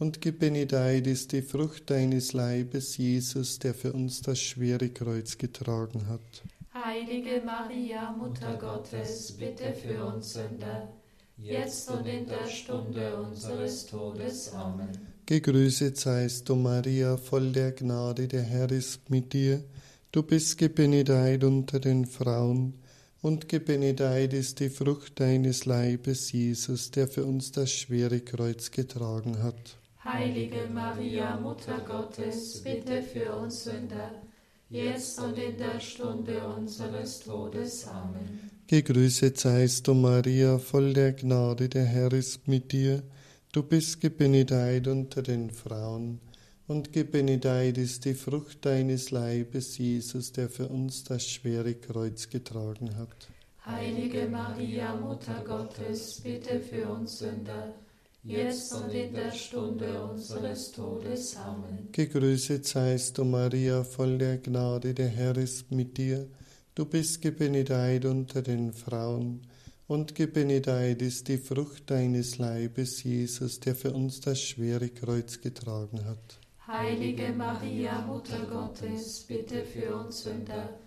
und 0.00 0.20
gebenedeit 0.20 1.06
ist 1.06 1.30
die 1.30 1.42
Frucht 1.42 1.90
deines 1.90 2.32
Leibes, 2.32 2.96
Jesus, 2.96 3.60
der 3.60 3.72
für 3.72 3.92
uns 3.92 4.20
das 4.20 4.40
schwere 4.40 4.88
Kreuz 4.88 5.38
getragen 5.38 6.08
hat. 6.08 6.42
Heilige 6.74 7.40
Maria, 7.44 8.10
Mutter 8.10 8.56
Gottes, 8.56 9.30
bitte 9.38 9.72
für 9.74 10.06
uns 10.06 10.32
Sünder 10.32 10.88
jetzt 11.36 11.88
und 11.88 12.04
in 12.04 12.26
der 12.26 12.48
Stunde 12.48 13.16
unseres 13.16 13.86
Todes. 13.86 14.52
Amen. 14.54 15.09
Gegrüßet 15.30 15.96
seist 15.96 16.48
du, 16.48 16.56
Maria, 16.56 17.16
voll 17.16 17.52
der 17.52 17.70
Gnade, 17.70 18.26
der 18.26 18.42
Herr 18.42 18.68
ist 18.72 19.10
mit 19.10 19.32
dir. 19.32 19.62
Du 20.10 20.24
bist 20.24 20.58
gebenedeit 20.58 21.44
unter 21.44 21.78
den 21.78 22.04
Frauen, 22.04 22.74
und 23.22 23.48
gebenedeit 23.48 24.32
ist 24.32 24.58
die 24.58 24.70
Frucht 24.70 25.20
deines 25.20 25.66
Leibes, 25.66 26.32
Jesus, 26.32 26.90
der 26.90 27.06
für 27.06 27.24
uns 27.24 27.52
das 27.52 27.70
schwere 27.70 28.18
Kreuz 28.18 28.72
getragen 28.72 29.40
hat. 29.40 29.78
Heilige 30.02 30.66
Maria, 30.74 31.38
Mutter 31.38 31.78
Gottes, 31.86 32.60
bitte 32.64 33.00
für 33.00 33.32
uns 33.36 33.62
Sünder, 33.62 34.10
jetzt 34.68 35.20
und 35.20 35.38
in 35.38 35.56
der 35.56 35.78
Stunde 35.78 36.44
unseres 36.44 37.20
Todes. 37.20 37.86
Amen. 37.86 38.50
Gegrüßet 38.66 39.38
seist 39.38 39.86
du, 39.86 39.94
Maria, 39.94 40.58
voll 40.58 40.92
der 40.92 41.12
Gnade, 41.12 41.68
der 41.68 41.84
Herr 41.84 42.12
ist 42.12 42.48
mit 42.48 42.72
dir. 42.72 43.04
Du 43.52 43.64
bist 43.64 44.00
gebenedeit 44.00 44.86
unter 44.86 45.22
den 45.22 45.50
Frauen, 45.50 46.20
und 46.68 46.92
gebenedeit 46.92 47.78
ist 47.78 48.04
die 48.04 48.14
Frucht 48.14 48.64
deines 48.64 49.10
Leibes, 49.10 49.76
Jesus, 49.76 50.30
der 50.30 50.48
für 50.48 50.68
uns 50.68 51.02
das 51.02 51.26
schwere 51.26 51.74
Kreuz 51.74 52.28
getragen 52.28 52.94
hat. 52.96 53.28
Heilige 53.66 54.28
Maria, 54.28 54.94
Mutter 54.94 55.42
Gottes, 55.44 56.20
bitte 56.22 56.60
für 56.60 56.90
uns 56.90 57.18
Sünder, 57.18 57.74
jetzt 58.22 58.72
und 58.72 58.94
in 58.94 59.14
der 59.14 59.32
Stunde 59.32 60.00
unseres 60.00 60.70
Todes. 60.70 61.36
Amen. 61.36 61.88
Gegrüßet 61.90 62.64
seist 62.64 63.18
du, 63.18 63.24
Maria, 63.24 63.82
voll 63.82 64.16
der 64.16 64.38
Gnade, 64.38 64.94
der 64.94 65.08
Herr 65.08 65.36
ist 65.36 65.72
mit 65.72 65.98
dir. 65.98 66.28
Du 66.76 66.84
bist 66.84 67.20
gebenedeit 67.20 68.04
unter 68.04 68.42
den 68.42 68.72
Frauen, 68.72 69.40
und 69.90 70.14
gebenedeit 70.14 71.02
ist 71.02 71.26
die 71.26 71.36
Frucht 71.36 71.90
deines 71.90 72.38
Leibes, 72.38 73.02
Jesus, 73.02 73.58
der 73.58 73.74
für 73.74 73.92
uns 73.92 74.20
das 74.20 74.40
schwere 74.40 74.88
Kreuz 74.88 75.40
getragen 75.40 76.04
hat. 76.04 76.38
Heilige 76.68 77.32
Maria, 77.32 78.00
Mutter 78.02 78.38
Gottes, 78.48 79.24
bitte 79.26 79.64
für 79.64 79.96
uns 79.96 80.22
Sünder, 80.22 80.78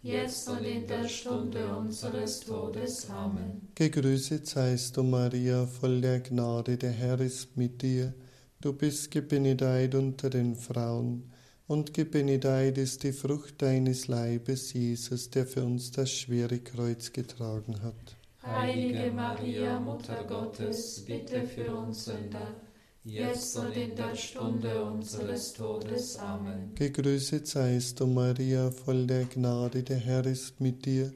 jetzt 0.00 0.48
und 0.48 0.64
in 0.64 0.86
der 0.86 1.08
Stunde 1.08 1.74
unseres 1.74 2.38
Todes. 2.38 3.10
Amen. 3.10 3.66
Gegrüßet 3.74 4.46
seist 4.46 4.96
du, 4.96 5.02
Maria, 5.02 5.66
voll 5.66 6.00
der 6.00 6.20
Gnade, 6.20 6.76
der 6.76 6.92
Herr 6.92 7.18
ist 7.18 7.56
mit 7.56 7.82
dir. 7.82 8.14
Du 8.60 8.74
bist 8.74 9.10
gebenedeit 9.10 9.96
unter 9.96 10.30
den 10.30 10.54
Frauen, 10.54 11.32
und 11.66 11.94
gebenedeit 11.94 12.78
ist 12.78 13.02
die 13.02 13.12
Frucht 13.12 13.60
deines 13.60 14.06
Leibes, 14.06 14.72
Jesus, 14.72 15.30
der 15.30 15.46
für 15.46 15.64
uns 15.64 15.90
das 15.90 16.12
schwere 16.12 16.60
Kreuz 16.60 17.12
getragen 17.12 17.82
hat. 17.82 18.21
Heilige 18.44 19.12
Maria, 19.12 19.78
Mutter 19.78 20.24
Gottes, 20.24 21.04
bitte 21.06 21.46
für 21.46 21.76
uns 21.76 22.06
Sünder, 22.06 22.56
jetzt 23.04 23.56
und 23.56 23.76
in 23.76 23.94
der 23.94 24.16
Stunde 24.16 24.82
unseres 24.82 25.52
Todes. 25.52 26.18
Amen. 26.18 26.74
Gegrüßet 26.74 27.46
seist 27.46 28.00
du, 28.00 28.08
Maria, 28.08 28.72
voll 28.72 29.06
der 29.06 29.26
Gnade, 29.26 29.84
der 29.84 29.98
Herr 29.98 30.26
ist 30.26 30.60
mit 30.60 30.84
dir. 30.84 31.12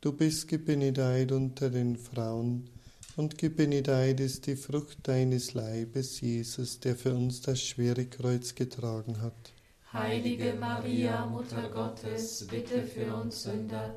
Du 0.00 0.12
bist 0.12 0.48
gebenedeit 0.48 1.32
unter 1.32 1.68
den 1.68 1.96
Frauen, 1.98 2.70
und 3.16 3.36
gebenedeit 3.36 4.18
ist 4.18 4.46
die 4.46 4.56
Frucht 4.56 5.06
deines 5.06 5.52
Leibes, 5.52 6.22
Jesus, 6.22 6.80
der 6.80 6.96
für 6.96 7.14
uns 7.14 7.42
das 7.42 7.60
schwere 7.60 8.06
Kreuz 8.06 8.54
getragen 8.54 9.20
hat. 9.20 9.52
Heilige 9.92 10.54
Maria, 10.58 11.26
Mutter 11.26 11.68
Gottes, 11.68 12.46
bitte 12.50 12.82
für 12.84 13.14
uns 13.14 13.42
Sünder, 13.42 13.96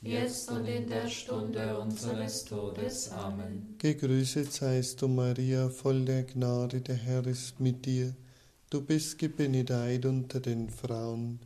jetzt 0.00 0.50
und 0.50 0.66
in 0.66 0.88
der 0.88 1.08
Stunde 1.08 1.78
unseres 1.78 2.44
Todes. 2.44 3.10
Amen. 3.10 3.74
Gegrüßet 3.78 4.52
seist 4.52 5.02
du, 5.02 5.08
Maria, 5.08 5.68
voll 5.68 6.04
der 6.04 6.24
Gnade, 6.24 6.80
der 6.80 6.96
Herr 6.96 7.26
ist 7.26 7.60
mit 7.60 7.84
dir. 7.84 8.14
Du 8.70 8.80
bist 8.80 9.18
gebenedeit 9.18 10.06
unter 10.06 10.40
den 10.40 10.70
Frauen, 10.70 11.40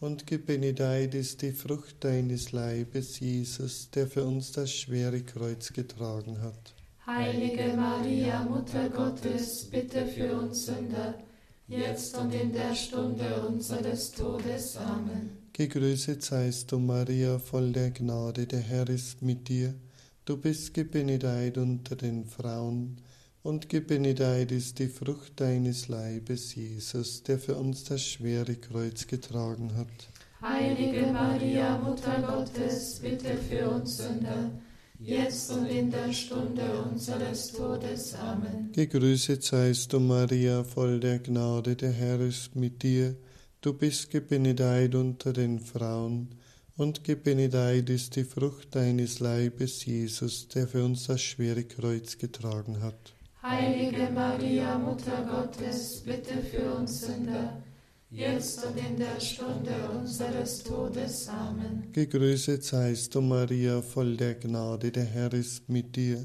und 0.00 0.28
gebenedeit 0.28 1.14
ist 1.14 1.42
die 1.42 1.50
Frucht 1.50 2.04
deines 2.04 2.52
Leibes, 2.52 3.18
Jesus, 3.18 3.90
der 3.90 4.06
für 4.06 4.24
uns 4.24 4.52
das 4.52 4.72
schwere 4.72 5.22
Kreuz 5.22 5.72
getragen 5.72 6.40
hat. 6.40 6.74
Heilige 7.04 7.74
Maria, 7.74 8.44
Mutter 8.44 8.88
Gottes, 8.90 9.64
bitte 9.64 10.06
für 10.06 10.36
uns 10.36 10.66
Sünder, 10.66 11.14
jetzt 11.66 12.16
und 12.16 12.32
in 12.32 12.52
der 12.52 12.74
Stunde 12.74 13.44
unseres 13.48 14.12
Todes. 14.12 14.76
Amen. 14.76 15.37
Gegrüßet 15.58 16.22
seist 16.22 16.70
du, 16.70 16.78
Maria, 16.78 17.40
voll 17.40 17.72
der 17.72 17.90
Gnade, 17.90 18.46
der 18.46 18.60
Herr 18.60 18.88
ist 18.88 19.22
mit 19.22 19.48
dir. 19.48 19.74
Du 20.24 20.36
bist 20.36 20.72
gebenedeit 20.72 21.58
unter 21.58 21.96
den 21.96 22.26
Frauen, 22.26 23.00
und 23.42 23.68
gebenedeit 23.68 24.52
ist 24.52 24.78
die 24.78 24.86
Frucht 24.86 25.40
deines 25.40 25.88
Leibes, 25.88 26.54
Jesus, 26.54 27.24
der 27.24 27.40
für 27.40 27.56
uns 27.56 27.82
das 27.82 28.04
schwere 28.06 28.54
Kreuz 28.54 29.08
getragen 29.08 29.72
hat. 29.76 29.88
Heilige 30.40 31.06
Maria, 31.12 31.76
Mutter 31.78 32.22
Gottes, 32.22 33.00
bitte 33.02 33.36
für 33.36 33.68
uns 33.68 33.96
Sünder, 33.96 34.52
jetzt 35.00 35.50
und 35.50 35.66
in 35.66 35.90
der 35.90 36.12
Stunde 36.12 36.84
unseres 36.88 37.50
Todes. 37.50 38.14
Amen. 38.14 38.70
Gegrüßet 38.72 39.42
seist 39.42 39.92
du, 39.92 39.98
Maria, 39.98 40.62
voll 40.62 41.00
der 41.00 41.18
Gnade, 41.18 41.74
der 41.74 41.90
Herr 41.90 42.20
ist 42.20 42.54
mit 42.54 42.80
dir. 42.84 43.16
Du 43.60 43.72
bist 43.72 44.10
gebenedeit 44.10 44.94
unter 44.94 45.32
den 45.32 45.58
Frauen, 45.58 46.28
und 46.76 47.02
gebenedeit 47.02 47.90
ist 47.90 48.14
die 48.14 48.22
Frucht 48.22 48.76
deines 48.76 49.18
Leibes, 49.18 49.84
Jesus, 49.84 50.46
der 50.46 50.68
für 50.68 50.84
uns 50.84 51.08
das 51.08 51.20
schwere 51.20 51.64
Kreuz 51.64 52.16
getragen 52.18 52.80
hat. 52.80 53.14
Heilige 53.42 54.10
Maria, 54.14 54.78
Mutter 54.78 55.26
Gottes, 55.28 56.04
bitte 56.06 56.38
für 56.38 56.72
uns 56.72 57.00
Sünder, 57.00 57.60
jetzt 58.10 58.64
und 58.64 58.78
in 58.78 58.96
der 58.96 59.18
Stunde 59.18 59.74
unseres 59.92 60.62
Todes. 60.62 61.28
Amen. 61.28 61.90
Gegrüßet 61.92 62.62
seist 62.62 63.12
du, 63.16 63.20
Maria, 63.20 63.82
voll 63.82 64.16
der 64.16 64.36
Gnade, 64.36 64.92
der 64.92 65.04
Herr 65.04 65.32
ist 65.32 65.68
mit 65.68 65.96
dir. 65.96 66.24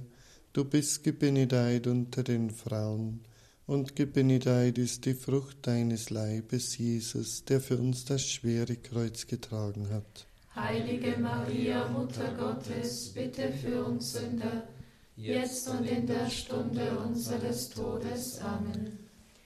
Du 0.54 0.66
bist 0.66 1.04
gebenedeit 1.04 1.88
unter 1.88 2.22
den 2.22 2.52
Frauen, 2.52 3.22
und 3.66 3.96
gebenedeit 3.96 4.78
ist 4.78 5.06
die 5.06 5.14
Frucht 5.14 5.66
deines 5.68 6.10
Leibes, 6.10 6.78
Jesus, 6.78 7.46
der 7.46 7.62
für 7.62 7.78
uns 7.78 8.06
das 8.06 8.30
schwere 8.30 8.76
Kreuz 8.76 9.28
getragen 9.28 9.90
hat. 9.90 10.28
Heilige 10.56 11.18
Maria, 11.18 11.88
Mutter 11.90 12.34
Gottes, 12.38 13.10
bitte 13.14 13.52
für 13.52 13.86
uns 13.86 14.14
Sünder, 14.14 14.68
jetzt 15.16 15.68
und 15.70 15.86
in 15.86 16.06
der 16.06 16.30
Stunde 16.30 16.98
unseres 17.00 17.70
Todes. 17.70 18.40
Amen. 18.40 19.00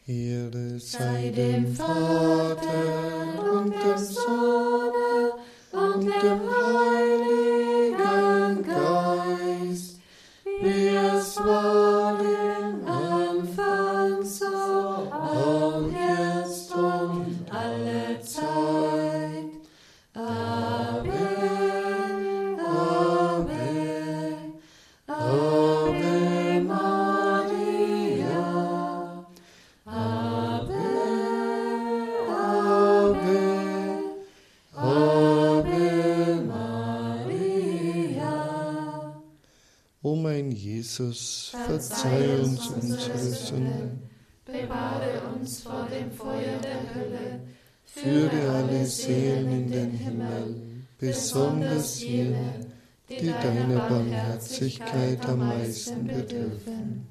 Ehre 0.06 0.80
sei 0.80 1.32
dem 1.36 1.76
Vater 1.76 3.54
und 3.54 3.74
dem 3.74 3.98
Sohn 3.98 4.67
vor 45.88 45.98
dem 45.98 46.12
Feuer 46.12 46.60
der 46.62 46.96
Hölle, 46.96 47.42
führe 47.84 48.50
alle 48.52 48.86
Seelen 48.86 49.52
in 49.52 49.72
den 49.72 49.92
Himmel, 49.92 50.62
besonders 50.98 52.02
jene, 52.02 52.66
die 53.10 53.32
deiner 53.32 53.88
Barmherzigkeit 53.88 55.26
am 55.28 55.40
meisten 55.40 56.06
bedürfen. 56.06 57.08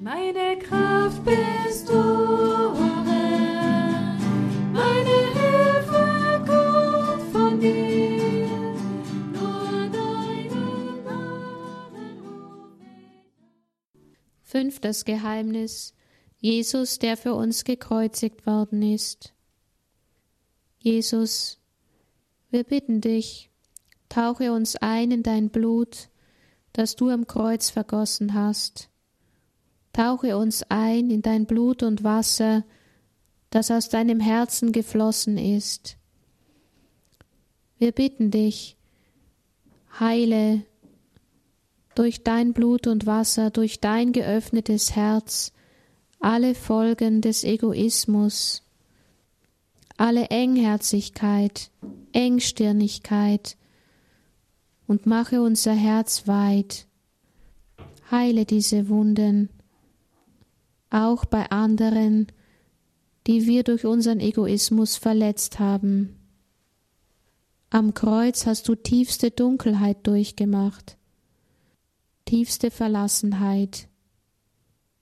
Meine 0.00 0.58
Kraft 0.58 1.22
bist 1.24 1.88
du, 1.88 1.92
Herr, 3.04 4.16
meine 4.72 5.29
Fünftes 14.50 15.04
Geheimnis. 15.04 15.94
Jesus, 16.40 16.98
der 16.98 17.16
für 17.16 17.34
uns 17.34 17.62
gekreuzigt 17.62 18.46
worden 18.46 18.82
ist. 18.82 19.32
Jesus, 20.80 21.60
wir 22.50 22.64
bitten 22.64 23.00
dich, 23.00 23.48
tauche 24.08 24.52
uns 24.52 24.74
ein 24.74 25.12
in 25.12 25.22
dein 25.22 25.50
Blut, 25.50 26.08
das 26.72 26.96
du 26.96 27.10
am 27.10 27.28
Kreuz 27.28 27.70
vergossen 27.70 28.34
hast. 28.34 28.88
Tauche 29.92 30.36
uns 30.36 30.64
ein 30.68 31.10
in 31.10 31.22
dein 31.22 31.46
Blut 31.46 31.84
und 31.84 32.02
Wasser, 32.02 32.64
das 33.50 33.70
aus 33.70 33.88
deinem 33.88 34.18
Herzen 34.18 34.72
geflossen 34.72 35.38
ist. 35.38 35.96
Wir 37.78 37.92
bitten 37.92 38.32
dich, 38.32 38.76
heile 40.00 40.64
durch 41.94 42.22
dein 42.22 42.52
Blut 42.52 42.86
und 42.86 43.06
Wasser, 43.06 43.50
durch 43.50 43.80
dein 43.80 44.12
geöffnetes 44.12 44.94
Herz, 44.94 45.52
alle 46.20 46.54
Folgen 46.54 47.20
des 47.20 47.44
Egoismus, 47.44 48.62
alle 49.96 50.26
Engherzigkeit, 50.26 51.70
Engstirnigkeit 52.12 53.56
und 54.86 55.06
mache 55.06 55.42
unser 55.42 55.72
Herz 55.72 56.26
weit. 56.26 56.86
Heile 58.10 58.44
diese 58.44 58.88
Wunden, 58.88 59.50
auch 60.90 61.24
bei 61.24 61.50
anderen, 61.50 62.26
die 63.26 63.46
wir 63.46 63.62
durch 63.62 63.86
unseren 63.86 64.20
Egoismus 64.20 64.96
verletzt 64.96 65.58
haben. 65.58 66.16
Am 67.70 67.94
Kreuz 67.94 68.46
hast 68.46 68.68
du 68.68 68.74
tiefste 68.74 69.30
Dunkelheit 69.30 70.06
durchgemacht, 70.06 70.96
tiefste 72.30 72.70
Verlassenheit. 72.70 73.88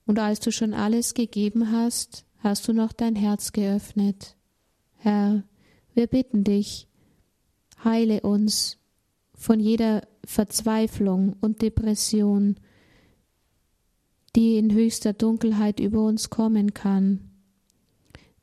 Und 0.06 0.18
als 0.18 0.40
du 0.40 0.50
schon 0.50 0.72
alles 0.72 1.12
gegeben 1.12 1.70
hast, 1.70 2.24
hast 2.38 2.66
du 2.66 2.72
noch 2.72 2.94
dein 2.94 3.16
Herz 3.16 3.52
geöffnet. 3.52 4.34
Herr, 4.96 5.44
wir 5.92 6.06
bitten 6.06 6.42
dich, 6.42 6.88
heile 7.84 8.22
uns 8.22 8.78
von 9.34 9.60
jeder 9.60 10.08
Verzweiflung 10.24 11.36
und 11.42 11.60
Depression, 11.60 12.56
die 14.34 14.56
in 14.56 14.72
höchster 14.72 15.12
Dunkelheit 15.12 15.80
über 15.80 16.06
uns 16.06 16.30
kommen 16.30 16.72
kann. 16.72 17.28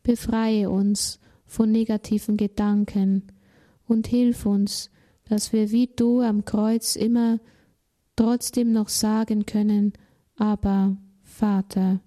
Befreie 0.03 0.69
uns 0.69 1.19
von 1.47 1.71
negativen 1.71 2.37
Gedanken 2.37 3.31
und 3.87 4.05
hilf 4.05 4.45
uns, 4.45 4.91
dass 5.27 5.53
wir 5.53 5.71
wie 5.71 5.87
du 5.87 6.21
am 6.21 6.45
Kreuz 6.45 6.95
immer 6.95 7.39
trotzdem 8.15 8.71
noch 8.71 8.89
sagen 8.89 9.45
können, 9.45 9.93
aber 10.37 10.97
Vater. 11.23 11.99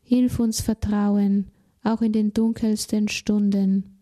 Hilf 0.00 0.40
uns 0.40 0.60
vertrauen, 0.60 1.50
auch 1.82 2.02
in 2.02 2.12
den 2.12 2.32
dunkelsten 2.32 3.08
Stunden. 3.08 3.98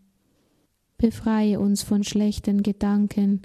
Befreie 0.98 1.60
uns 1.60 1.82
von 1.82 2.04
schlechten 2.04 2.62
Gedanken 2.62 3.42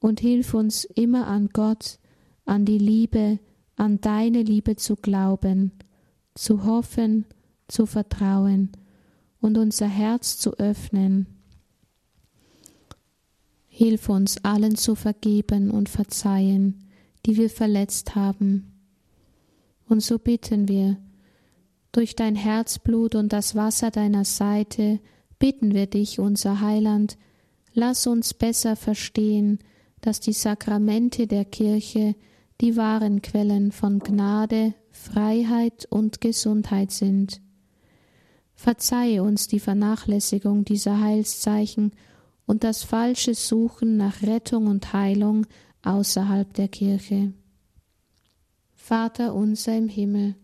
und 0.00 0.20
hilf 0.20 0.54
uns 0.54 0.84
immer 0.84 1.26
an 1.26 1.50
Gott, 1.52 1.98
an 2.44 2.64
die 2.64 2.78
Liebe, 2.78 3.38
an 3.76 4.00
deine 4.00 4.42
Liebe 4.42 4.76
zu 4.76 4.96
glauben, 4.96 5.72
zu 6.34 6.64
hoffen, 6.64 7.26
zu 7.68 7.86
vertrauen 7.86 8.72
und 9.40 9.56
unser 9.56 9.88
Herz 9.88 10.38
zu 10.38 10.58
öffnen. 10.58 11.26
Hilf 13.76 14.08
uns 14.08 14.36
allen 14.44 14.76
zu 14.76 14.94
vergeben 14.94 15.72
und 15.72 15.88
verzeihen, 15.88 16.84
die 17.26 17.36
wir 17.36 17.50
verletzt 17.50 18.14
haben. 18.14 18.72
Und 19.88 20.00
so 20.00 20.20
bitten 20.20 20.68
wir, 20.68 20.96
durch 21.90 22.14
dein 22.14 22.36
Herzblut 22.36 23.16
und 23.16 23.32
das 23.32 23.56
Wasser 23.56 23.90
deiner 23.90 24.24
Seite, 24.24 25.00
bitten 25.40 25.74
wir 25.74 25.88
dich, 25.88 26.20
unser 26.20 26.60
Heiland, 26.60 27.18
lass 27.72 28.06
uns 28.06 28.32
besser 28.32 28.76
verstehen, 28.76 29.58
dass 30.02 30.20
die 30.20 30.34
Sakramente 30.34 31.26
der 31.26 31.44
Kirche 31.44 32.14
die 32.60 32.76
wahren 32.76 33.22
Quellen 33.22 33.72
von 33.72 33.98
Gnade, 33.98 34.74
Freiheit 34.92 35.88
und 35.90 36.20
Gesundheit 36.20 36.92
sind. 36.92 37.40
Verzeihe 38.54 39.24
uns 39.24 39.48
die 39.48 39.58
Vernachlässigung 39.58 40.64
dieser 40.64 41.00
Heilszeichen 41.00 41.90
und 42.46 42.64
das 42.64 42.82
falsche 42.82 43.34
Suchen 43.34 43.96
nach 43.96 44.22
Rettung 44.22 44.66
und 44.66 44.92
Heilung 44.92 45.46
außerhalb 45.82 46.52
der 46.54 46.68
Kirche. 46.68 47.32
Vater 48.74 49.34
unser 49.34 49.76
im 49.76 49.88
Himmel, 49.88 50.34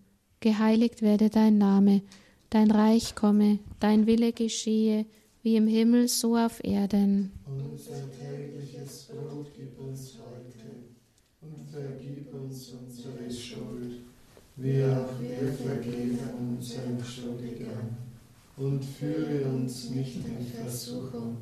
geheiligt 0.40 1.02
werde 1.02 1.28
dein 1.28 1.58
Name, 1.58 2.02
dein 2.48 2.70
Reich 2.70 3.14
komme, 3.14 3.58
dein 3.80 4.06
Wille 4.06 4.32
geschehe, 4.32 5.04
wie 5.42 5.56
im 5.56 5.66
Himmel 5.66 6.08
so 6.08 6.36
auf 6.36 6.62
Erden. 6.64 7.32
Unser 7.46 8.10
tägliches 8.10 9.08
Brot 9.08 9.48
gib 9.56 9.78
uns 9.78 10.18
heute 10.18 10.66
und 11.42 11.70
vergib 11.70 12.32
uns 12.34 12.72
unsere 12.72 13.30
Schuld, 13.30 14.00
wie 14.56 14.84
auch 14.84 15.20
wir 15.20 15.52
vergeben 15.52 16.18
unseren 16.38 17.02
Schuldigern. 17.04 17.96
Und 18.56 18.84
führe 18.84 19.46
uns 19.46 19.88
nicht 19.88 20.16
in 20.16 20.46
Versuchung, 20.46 21.38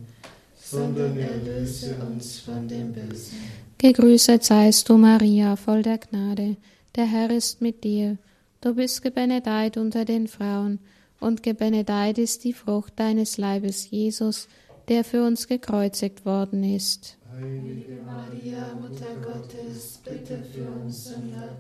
sondern 0.70 1.16
erlöse 1.16 1.96
uns 2.10 2.40
von 2.40 2.68
dem 2.68 2.92
Bösen. 2.92 3.38
Gegrüßet 3.78 4.44
seist 4.44 4.88
du, 4.88 4.98
Maria, 4.98 5.56
voll 5.56 5.82
der 5.82 5.98
Gnade. 5.98 6.56
Der 6.96 7.06
Herr 7.06 7.30
ist 7.30 7.62
mit 7.62 7.84
dir. 7.84 8.18
Du 8.60 8.74
bist 8.74 9.02
gebenedeit 9.02 9.76
unter 9.76 10.04
den 10.04 10.26
Frauen, 10.26 10.80
und 11.20 11.42
gebenedeit 11.42 12.18
ist 12.18 12.44
die 12.44 12.52
Frucht 12.52 12.92
deines 12.96 13.38
Leibes, 13.38 13.90
Jesus, 13.90 14.48
der 14.88 15.04
für 15.04 15.24
uns 15.24 15.48
gekreuzigt 15.48 16.24
worden 16.24 16.62
ist. 16.64 17.16
Heilige 17.32 18.00
Maria, 18.04 18.74
Mutter 18.80 19.14
Gottes, 19.22 20.00
bitte 20.04 20.42
für 20.52 20.68
uns 20.80 21.04
Sünder, 21.04 21.56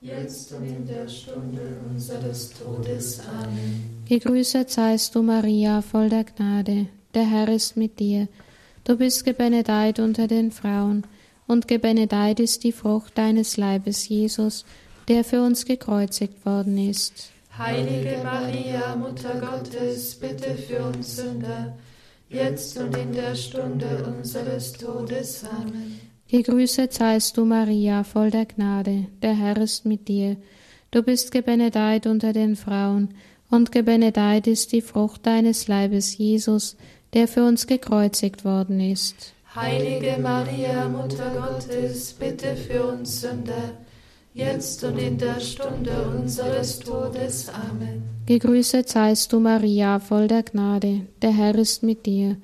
jetzt 0.00 0.52
und 0.52 0.66
in 0.66 0.86
der 0.86 1.08
Stunde 1.08 1.76
unseres 1.90 2.50
Todes. 2.52 3.20
Amen. 3.20 4.04
Gegrüßet 4.08 4.70
seist 4.70 5.14
du, 5.14 5.22
Maria, 5.22 5.82
voll 5.82 6.08
der 6.08 6.24
Gnade. 6.24 6.86
Der 7.14 7.28
Herr 7.28 7.48
ist 7.48 7.76
mit 7.76 7.98
dir. 7.98 8.28
Du 8.84 8.96
bist 8.96 9.24
gebenedeit 9.24 9.98
unter 9.98 10.26
den 10.26 10.50
Frauen, 10.50 11.04
und 11.46 11.66
gebenedeit 11.66 12.38
ist 12.38 12.62
die 12.62 12.72
Frucht 12.72 13.18
deines 13.18 13.56
Leibes, 13.56 14.08
Jesus, 14.08 14.64
der 15.08 15.24
für 15.24 15.42
uns 15.42 15.64
gekreuzigt 15.64 16.46
worden 16.46 16.78
ist. 16.78 17.32
Heilige 17.58 18.20
Maria, 18.22 18.94
Mutter 18.94 19.40
Gottes, 19.40 20.14
bitte 20.14 20.54
für 20.54 20.84
uns 20.84 21.16
Sünder, 21.16 21.76
jetzt 22.28 22.78
und 22.78 22.96
in 22.96 23.12
der 23.12 23.34
Stunde 23.34 24.14
unseres 24.16 24.72
Todes. 24.72 25.44
Amen. 25.44 26.00
Gegrüßet 26.28 26.92
seist 26.92 27.36
du, 27.36 27.44
Maria, 27.44 28.04
voll 28.04 28.30
der 28.30 28.46
Gnade. 28.46 29.06
Der 29.20 29.34
Herr 29.34 29.56
ist 29.56 29.84
mit 29.84 30.06
dir. 30.06 30.36
Du 30.92 31.02
bist 31.02 31.32
gebenedeit 31.32 32.06
unter 32.06 32.32
den 32.32 32.54
Frauen, 32.54 33.14
und 33.50 33.72
gebenedeit 33.72 34.46
ist 34.46 34.70
die 34.70 34.80
Frucht 34.80 35.26
deines 35.26 35.66
Leibes, 35.66 36.16
Jesus, 36.16 36.76
der 37.14 37.28
für 37.28 37.44
uns 37.44 37.66
gekreuzigt 37.66 38.44
worden 38.44 38.80
ist. 38.80 39.32
Heilige 39.54 40.16
Maria, 40.20 40.88
Mutter 40.88 41.30
Gottes, 41.30 42.12
bitte 42.12 42.54
für 42.54 42.86
uns 42.86 43.20
Sünder, 43.20 43.72
jetzt 44.32 44.84
und 44.84 44.96
in 44.98 45.18
der 45.18 45.40
Stunde 45.40 45.90
unseres 46.16 46.78
Todes. 46.78 47.48
Amen. 47.48 48.02
Gegrüßet 48.26 48.88
seist 48.88 49.32
du, 49.32 49.40
Maria, 49.40 49.98
voll 49.98 50.28
der 50.28 50.44
Gnade. 50.44 51.00
Der 51.20 51.32
Herr 51.32 51.56
ist 51.56 51.82
mit 51.82 52.06
dir. 52.06 52.36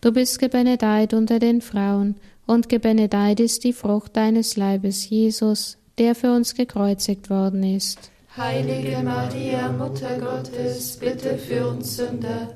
Du 0.00 0.12
bist 0.12 0.38
gebenedeit 0.38 1.12
unter 1.12 1.38
den 1.38 1.60
Frauen, 1.60 2.16
und 2.46 2.68
gebenedeit 2.68 3.40
ist 3.40 3.64
die 3.64 3.72
Frucht 3.72 4.16
deines 4.16 4.56
Leibes, 4.56 5.10
Jesus, 5.10 5.78
der 5.98 6.14
für 6.14 6.32
uns 6.32 6.54
gekreuzigt 6.54 7.28
worden 7.28 7.64
ist. 7.64 8.10
Heilige 8.36 8.98
Maria, 9.02 9.72
Mutter 9.72 10.18
Gottes, 10.18 10.96
bitte 10.96 11.36
für 11.36 11.68
uns 11.68 11.96
Sünder, 11.96 12.54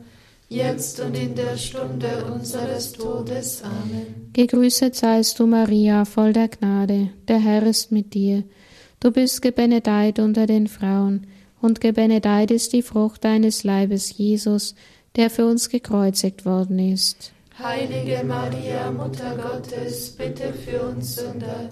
jetzt 0.51 1.01
und 1.01 1.17
in 1.17 1.35
der 1.35 1.57
Stunde 1.57 2.27
unseres 2.35 2.93
Todes. 2.93 3.63
Amen. 3.63 4.31
Gegrüßet 4.33 4.95
seist 4.95 5.39
du, 5.39 5.47
Maria, 5.47 6.05
voll 6.05 6.33
der 6.33 6.49
Gnade. 6.49 7.11
Der 7.29 7.39
Herr 7.39 7.63
ist 7.63 7.91
mit 7.93 8.13
dir. 8.13 8.43
Du 8.99 9.13
bist 9.13 9.41
gebenedeit 9.41 10.19
unter 10.19 10.47
den 10.47 10.67
Frauen, 10.67 11.27
und 11.63 11.81
gebenedeit 11.81 12.51
ist 12.51 12.73
die 12.73 12.83
Frucht 12.83 13.25
deines 13.25 13.65
Leibes, 13.65 14.17
Jesus, 14.17 14.75
der 15.17 15.31
für 15.31 15.47
uns 15.47 15.69
gekreuzigt 15.69 16.45
worden 16.45 16.79
ist. 16.79 17.33
Heilige 17.59 18.25
Maria, 18.25 18.91
Mutter 18.91 19.37
Gottes, 19.37 20.11
bitte 20.11 20.53
für 20.55 20.83
uns 20.83 21.17
Sünder, 21.17 21.71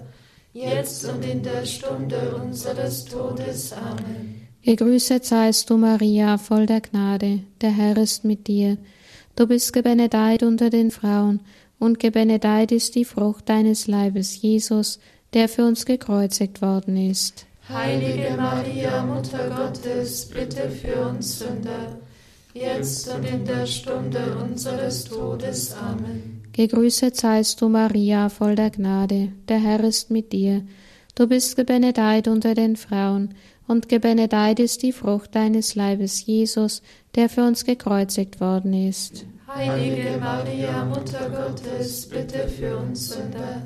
jetzt 0.53 1.05
und 1.05 1.25
in 1.25 1.41
der 1.41 1.65
Stunde 1.65 2.35
unseres 2.35 3.05
Todes. 3.05 3.73
Amen. 3.73 4.48
Gegrüßet 4.63 5.25
seist 5.25 5.69
du, 5.69 5.77
Maria, 5.77 6.37
voll 6.37 6.65
der 6.65 6.81
Gnade. 6.81 7.39
Der 7.61 7.71
Herr 7.71 7.97
ist 7.97 8.25
mit 8.25 8.47
dir. 8.47 8.77
Du 9.35 9.47
bist 9.47 9.71
gebenedeit 9.71 10.43
unter 10.43 10.69
den 10.69 10.91
Frauen, 10.91 11.39
und 11.79 11.99
gebenedeit 11.99 12.73
ist 12.73 12.95
die 12.95 13.05
Frucht 13.05 13.47
deines 13.47 13.87
Leibes, 13.87 14.41
Jesus, 14.41 14.99
der 15.33 15.47
für 15.47 15.65
uns 15.65 15.85
gekreuzigt 15.85 16.61
worden 16.61 16.97
ist. 16.97 17.45
Heilige 17.69 18.35
Maria, 18.35 19.05
Mutter 19.05 19.49
Gottes, 19.49 20.25
bitte 20.25 20.69
für 20.69 21.07
uns 21.07 21.39
Sünder, 21.39 21.99
jetzt 22.53 23.07
und 23.13 23.23
in 23.23 23.45
der 23.45 23.65
Stunde 23.65 24.35
unseres 24.43 25.05
Todes. 25.05 25.73
Amen. 25.73 26.41
Gegrüßet 26.51 27.15
seist 27.15 27.61
du, 27.61 27.69
Maria, 27.69 28.27
voll 28.27 28.55
der 28.55 28.71
Gnade. 28.71 29.31
Der 29.47 29.59
Herr 29.59 29.81
ist 29.83 30.11
mit 30.11 30.33
dir. 30.33 30.63
Du 31.15 31.27
bist 31.27 31.55
gebenedeit 31.55 32.27
unter 32.27 32.55
den 32.55 32.75
Frauen, 32.75 33.35
und 33.69 33.87
gebenedeit 33.87 34.59
ist 34.59 34.81
die 34.81 34.91
Frucht 34.91 35.35
deines 35.35 35.75
Leibes, 35.75 36.25
Jesus, 36.25 36.81
der 37.13 37.29
für 37.29 37.43
uns 37.43 37.65
gekreuzigt 37.65 38.41
worden 38.41 38.73
ist. 38.73 39.27
Heilige 39.47 40.17
Maria, 40.19 40.85
Mutter 40.85 41.29
Gottes, 41.29 42.07
bitte 42.07 42.47
für 42.47 42.77
uns 42.77 43.09
Sünder, 43.09 43.61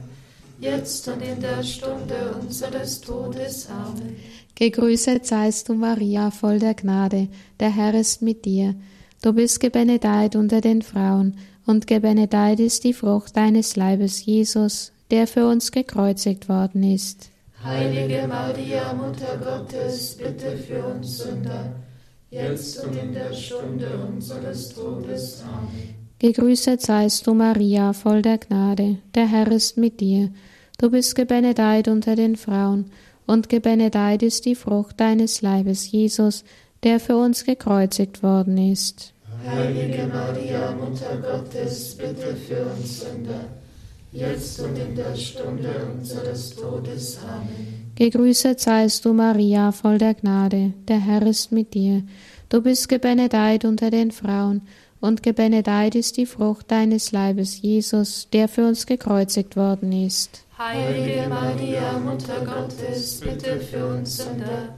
jetzt 0.59 1.07
und 1.07 1.21
in 1.21 1.39
der 1.39 1.63
Stunde 1.63 2.35
unseres 2.41 2.99
Todes. 2.99 3.69
Amen. 3.69 4.17
Gegrüßet 4.55 5.25
seist 5.25 5.69
du, 5.69 5.73
Maria, 5.73 6.31
voll 6.31 6.59
der 6.59 6.73
Gnade. 6.73 7.29
Der 7.61 7.73
Herr 7.73 7.93
ist 7.93 8.21
mit 8.21 8.43
dir. 8.43 8.75
Du 9.21 9.31
bist 9.31 9.61
gebenedeit 9.61 10.35
unter 10.35 10.59
den 10.59 10.81
Frauen, 10.81 11.37
und 11.65 11.87
gebenedeit 11.87 12.59
ist 12.59 12.83
die 12.83 12.93
Frucht 12.93 13.37
deines 13.37 13.77
Leibes, 13.77 14.25
Jesus, 14.25 14.91
der 15.11 15.27
für 15.27 15.47
uns 15.47 15.71
gekreuzigt 15.71 16.49
worden 16.49 16.83
ist. 16.83 17.29
Heilige 17.63 18.27
Maria, 18.27 18.93
Mutter 18.93 19.37
Gottes, 19.37 20.17
bitte 20.17 20.57
für 20.57 20.83
uns 20.85 21.19
Sünder, 21.19 21.73
jetzt 22.29 22.83
und 22.83 22.93
in 22.97 23.13
der 23.13 23.31
Stunde 23.33 23.87
unseres 24.05 24.75
Todes. 24.75 25.41
Amen. 25.43 25.95
Gegrüßet 26.19 26.81
seist 26.81 27.25
du, 27.25 27.33
Maria, 27.33 27.93
voll 27.93 28.21
der 28.21 28.37
Gnade. 28.37 28.97
Der 29.15 29.27
Herr 29.27 29.49
ist 29.49 29.77
mit 29.77 30.01
dir. 30.01 30.31
Du 30.77 30.91
bist 30.91 31.15
gebenedeit 31.15 31.87
unter 31.87 32.17
den 32.17 32.35
Frauen, 32.35 32.91
und 33.27 33.47
gebenedeit 33.47 34.23
ist 34.23 34.45
die 34.45 34.55
Frucht 34.55 34.99
deines 34.99 35.41
Leibes, 35.41 35.89
Jesus, 35.89 36.43
der 36.83 36.99
für 36.99 37.15
uns 37.15 37.45
gekreuzigt 37.45 38.23
worden 38.23 38.57
ist. 38.57 39.13
Heilige 39.47 40.07
Maria, 40.07 40.71
Mutter 40.71 41.17
Gottes, 41.21 41.95
bitte 41.95 42.35
für 42.35 42.65
uns 42.65 42.99
Sünder, 42.99 43.45
jetzt 44.13 44.59
und 44.59 44.77
in 44.77 44.95
der 44.95 45.15
Stunde 45.15 45.87
unseres 45.93 46.55
Todes. 46.55 47.19
Amen. 47.23 47.91
Gegrüßet 47.95 48.59
seist 48.59 49.05
du, 49.05 49.13
Maria, 49.13 49.71
voll 49.71 49.97
der 49.97 50.13
Gnade. 50.13 50.73
Der 50.87 50.99
Herr 50.99 51.25
ist 51.25 51.51
mit 51.51 51.73
dir. 51.73 52.03
Du 52.49 52.61
bist 52.61 52.89
gebenedeit 52.89 53.65
unter 53.65 53.89
den 53.89 54.11
Frauen, 54.11 54.61
und 54.99 55.21
gebenedeit 55.21 55.95
ist 55.95 56.15
die 56.15 56.25
Frucht 56.25 56.71
deines 56.71 57.11
Leibes, 57.11 57.61
Jesus, 57.61 58.29
der 58.31 58.47
für 58.47 58.65
uns 58.65 58.85
gekreuzigt 58.85 59.57
worden 59.57 59.91
ist. 59.91 60.45
Heilige 60.57 61.27
Maria, 61.27 61.99
Mutter 61.99 62.39
Gottes, 62.45 63.19
bitte 63.19 63.59
für 63.59 63.85
uns 63.85 64.17
Sünder, 64.17 64.75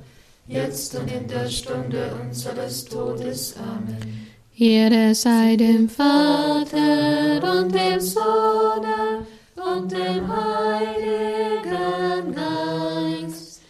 jetzt 0.48 0.96
und 0.96 1.12
in 1.12 1.28
der 1.28 1.48
Stunde 1.48 2.12
unseres 2.24 2.86
Todes. 2.86 3.56
Amen. 3.58 4.35
Ehre 4.58 5.14
sei 5.14 5.58
dem 5.58 5.90
Vater 5.90 7.44
und 7.60 7.76
dem 7.76 8.00
Sohn 8.00 8.86
und 9.56 9.92
dem 9.92 10.26
Heiligen 10.34 11.66
Geist, 12.34 13.62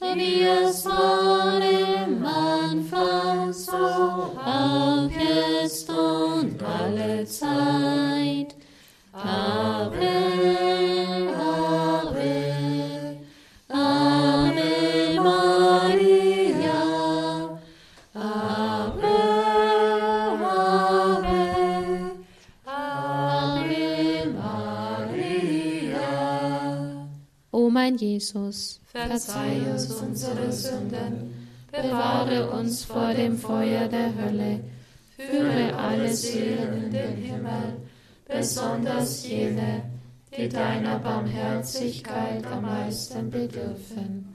wie 0.00 0.42
es 0.42 0.84
war 0.84 1.60
im 1.62 2.26
Anfang, 2.26 3.52
so 3.52 3.76
auch 4.44 5.08
jetzt 5.12 5.88
und 5.88 6.60
alle 6.60 7.24
Zeit. 7.24 8.21
Mein 27.92 27.98
Jesus, 27.98 28.80
verzeih 28.84 29.70
uns 29.70 29.86
unsere 29.90 30.52
Sünden, 30.52 31.48
bewahre 31.70 32.50
uns 32.50 32.84
vor 32.84 33.12
dem 33.12 33.36
Feuer 33.36 33.88
der 33.88 34.14
Hölle, 34.14 34.60
führe 35.16 35.76
alle 35.76 36.12
Seelen 36.14 36.84
in 36.84 36.90
den 36.90 37.16
Himmel, 37.16 37.76
besonders 38.26 39.26
jene, 39.26 39.82
die 40.36 40.48
deiner 40.48 40.98
Barmherzigkeit 40.98 42.46
am 42.46 42.62
meisten 42.62 43.30
bedürfen. 43.30 44.31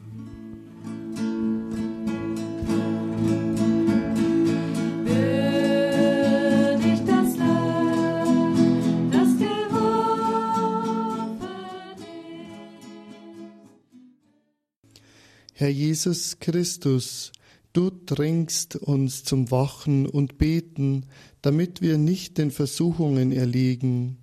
Herr 15.60 15.70
Jesus 15.70 16.38
Christus, 16.40 17.32
du 17.74 17.90
drängst 17.90 18.76
uns 18.76 19.24
zum 19.24 19.50
Wachen 19.50 20.06
und 20.06 20.38
Beten, 20.38 21.08
damit 21.42 21.82
wir 21.82 21.98
nicht 21.98 22.38
den 22.38 22.52
Versuchungen 22.52 23.32
erliegen. 23.32 24.20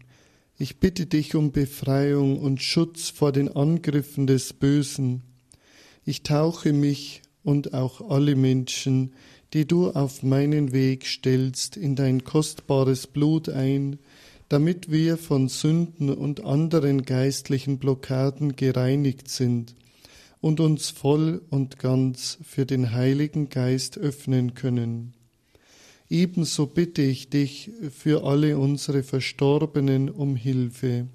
Ich 0.59 0.79
bitte 0.79 1.07
dich 1.07 1.35
um 1.35 1.51
Befreiung 1.51 2.39
und 2.39 2.63
Schutz 2.63 3.09
vor 3.09 3.33
den 3.33 3.49
Angriffen 3.49 4.29
des 4.29 4.53
Bösen. 4.53 5.25
Ich 6.05 6.23
tauche 6.23 6.73
mich 6.73 7.23
und 7.43 7.75
auch 7.75 8.09
alle 8.09 8.37
Menschen, 8.37 9.15
die 9.55 9.67
du 9.67 9.91
auf 9.91 10.23
meinen 10.23 10.71
Weg 10.71 11.05
stellst, 11.05 11.77
in 11.77 11.97
dein 11.97 12.23
kostbares 12.23 13.09
Blut 13.09 13.49
ein, 13.49 13.99
damit 14.49 14.89
wir 14.89 15.17
von 15.17 15.49
Sünden 15.49 16.11
und 16.11 16.45
anderen 16.45 17.03
geistlichen 17.03 17.79
Blockaden 17.79 18.55
gereinigt 18.55 19.29
sind 19.29 19.75
und 20.45 20.61
uns 20.61 20.91
voll 20.91 21.41
und 21.49 21.79
ganz 21.79 22.37
für 22.43 22.67
den 22.67 22.93
Heiligen 22.93 23.49
Geist 23.49 23.97
öffnen 23.97 24.53
können. 24.53 25.15
Ebenso 26.11 26.67
bitte 26.67 27.01
ich 27.01 27.31
dich 27.31 27.71
für 27.91 28.25
alle 28.25 28.59
unsere 28.59 29.03
Verstorbenen 29.03 30.11
um 30.11 30.37
Hilfe. 30.37 31.07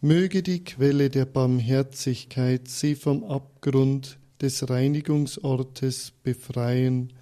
Möge 0.00 0.44
die 0.44 0.62
Quelle 0.62 1.10
der 1.10 1.24
Barmherzigkeit 1.24 2.68
sie 2.68 2.94
vom 2.94 3.24
Abgrund 3.24 4.16
des 4.40 4.70
Reinigungsortes 4.70 6.12
befreien, 6.22 7.14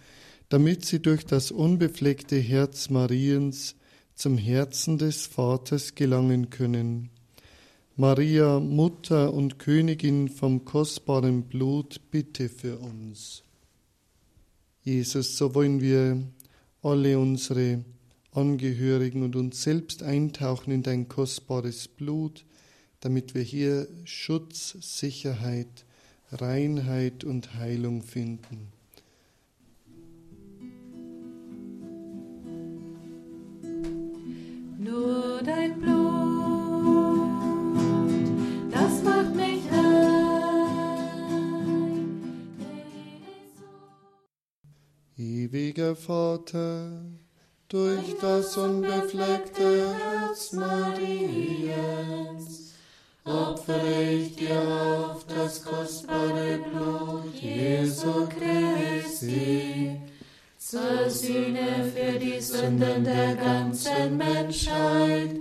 damit 0.50 0.84
sie 0.84 1.00
durch 1.00 1.24
das 1.24 1.50
unbefleckte 1.50 2.36
Herz 2.36 2.90
Mariens 2.90 3.76
zum 4.14 4.36
Herzen 4.36 4.98
des 4.98 5.26
Vaters 5.26 5.94
gelangen 5.94 6.50
können. 6.50 7.08
Maria, 7.96 8.58
Mutter 8.58 9.32
und 9.32 9.60
Königin 9.60 10.28
vom 10.28 10.64
kostbaren 10.64 11.44
Blut, 11.44 12.00
bitte 12.10 12.48
für 12.48 12.76
uns. 12.78 13.44
Jesus, 14.82 15.36
so 15.36 15.54
wollen 15.54 15.80
wir 15.80 16.20
alle 16.82 17.20
unsere 17.20 17.84
Angehörigen 18.32 19.22
und 19.22 19.36
uns 19.36 19.62
selbst 19.62 20.02
eintauchen 20.02 20.72
in 20.72 20.82
dein 20.82 21.06
kostbares 21.06 21.86
Blut, 21.86 22.44
damit 22.98 23.36
wir 23.36 23.42
hier 23.42 23.86
Schutz, 24.04 24.76
Sicherheit, 24.80 25.84
Reinheit 26.32 27.22
und 27.22 27.54
Heilung 27.54 28.02
finden. 28.02 28.72
Nur 34.80 35.40
dein 35.44 35.80
Blut 35.80 36.03
Ewiger 45.24 45.96
Vater, 45.96 47.00
durch 47.68 48.14
das 48.20 48.58
unbefleckte 48.58 49.94
Herz 49.96 50.52
Mariens 50.52 51.54
opfere 53.24 54.02
ich 54.02 54.36
dir 54.36 54.60
auf 54.60 55.24
das 55.26 55.64
kostbare 55.64 56.58
Blut 56.58 57.34
Jesu 57.40 58.28
Christi 58.38 59.98
zur 60.58 61.08
Sühne 61.08 61.90
für 61.94 62.18
die 62.18 62.38
Sünden 62.38 63.04
der 63.04 63.34
ganzen 63.34 64.18
Menschheit, 64.18 65.36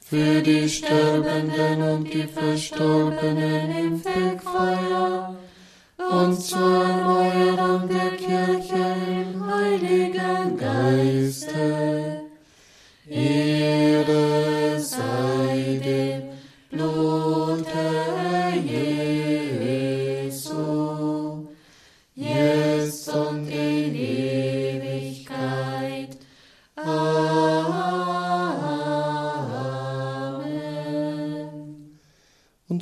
für 0.00 0.40
die 0.40 0.66
Sterbenden 0.66 1.82
und 1.82 2.04
die 2.14 2.26
Verstorbenen 2.26 3.76
im 3.76 4.00
Fegfeuer 4.00 5.36
und 6.10 6.40
zur 6.40 6.84
Erneuerung 6.84 7.88
der 7.88 8.16
Kirche 8.16 8.96
im 9.08 9.46
Heiligen 9.46 10.56
Geiste. 10.56 12.07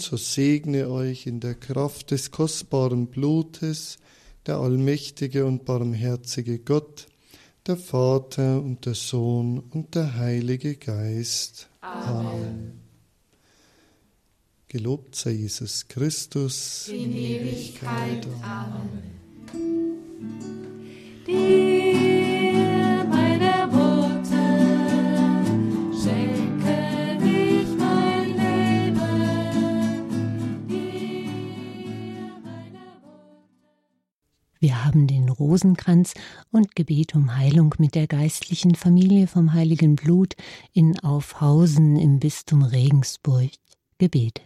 So 0.07 0.17
segne 0.17 0.89
euch 0.89 1.27
in 1.27 1.41
der 1.41 1.57
Kraft 1.57 2.13
des 2.13 2.31
kostbaren 2.31 3.09
Blutes 3.09 3.99
der 4.47 4.59
allmächtige 4.59 5.45
und 5.45 5.65
barmherzige 5.65 6.61
Gott, 6.61 7.09
der 7.67 7.77
Vater 7.77 8.63
und 8.63 8.87
der 8.87 8.95
Sohn 8.95 9.59
und 9.59 9.97
der 9.97 10.17
Heilige 10.17 10.77
Geist. 10.77 11.69
Amen. 11.81 12.81
Gelobt 14.69 15.17
sei 15.17 15.33
Jesus 15.33 15.89
Christus 15.89 16.87
in 16.87 17.13
Ewigkeit. 17.13 18.29
Amen. 18.43 19.03
Dir, 21.27 21.66
Wir 34.67 34.85
haben 34.85 35.07
den 35.07 35.29
Rosenkranz 35.29 36.15
und 36.51 36.75
Gebet 36.75 37.15
um 37.15 37.37
Heilung 37.37 37.77
mit 37.79 37.95
der 37.95 38.09
geistlichen 38.09 38.75
Familie 38.75 39.29
vom 39.29 39.53
Heiligen 39.53 39.95
Blut 39.95 40.35
in 40.73 40.99
Aufhausen 40.99 41.95
im 41.95 42.19
Bistum 42.19 42.65
Regensburg 42.65 43.53
gebetet. 43.99 44.43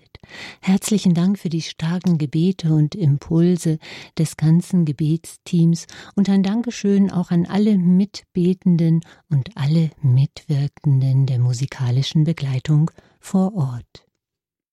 Herzlichen 0.60 1.14
Dank 1.14 1.38
für 1.38 1.48
die 1.48 1.62
starken 1.62 2.18
Gebete 2.18 2.74
und 2.74 2.94
Impulse 2.94 3.78
des 4.18 4.36
ganzen 4.36 4.84
Gebetsteams 4.84 5.86
und 6.16 6.28
ein 6.28 6.42
Dankeschön 6.42 7.10
auch 7.10 7.30
an 7.30 7.46
alle 7.46 7.78
Mitbetenden 7.78 9.00
und 9.30 9.56
alle 9.56 9.88
Mitwirkenden 10.02 11.24
der 11.24 11.38
musikalischen 11.38 12.24
Begleitung 12.24 12.90
vor 13.20 13.54
Ort. 13.54 14.09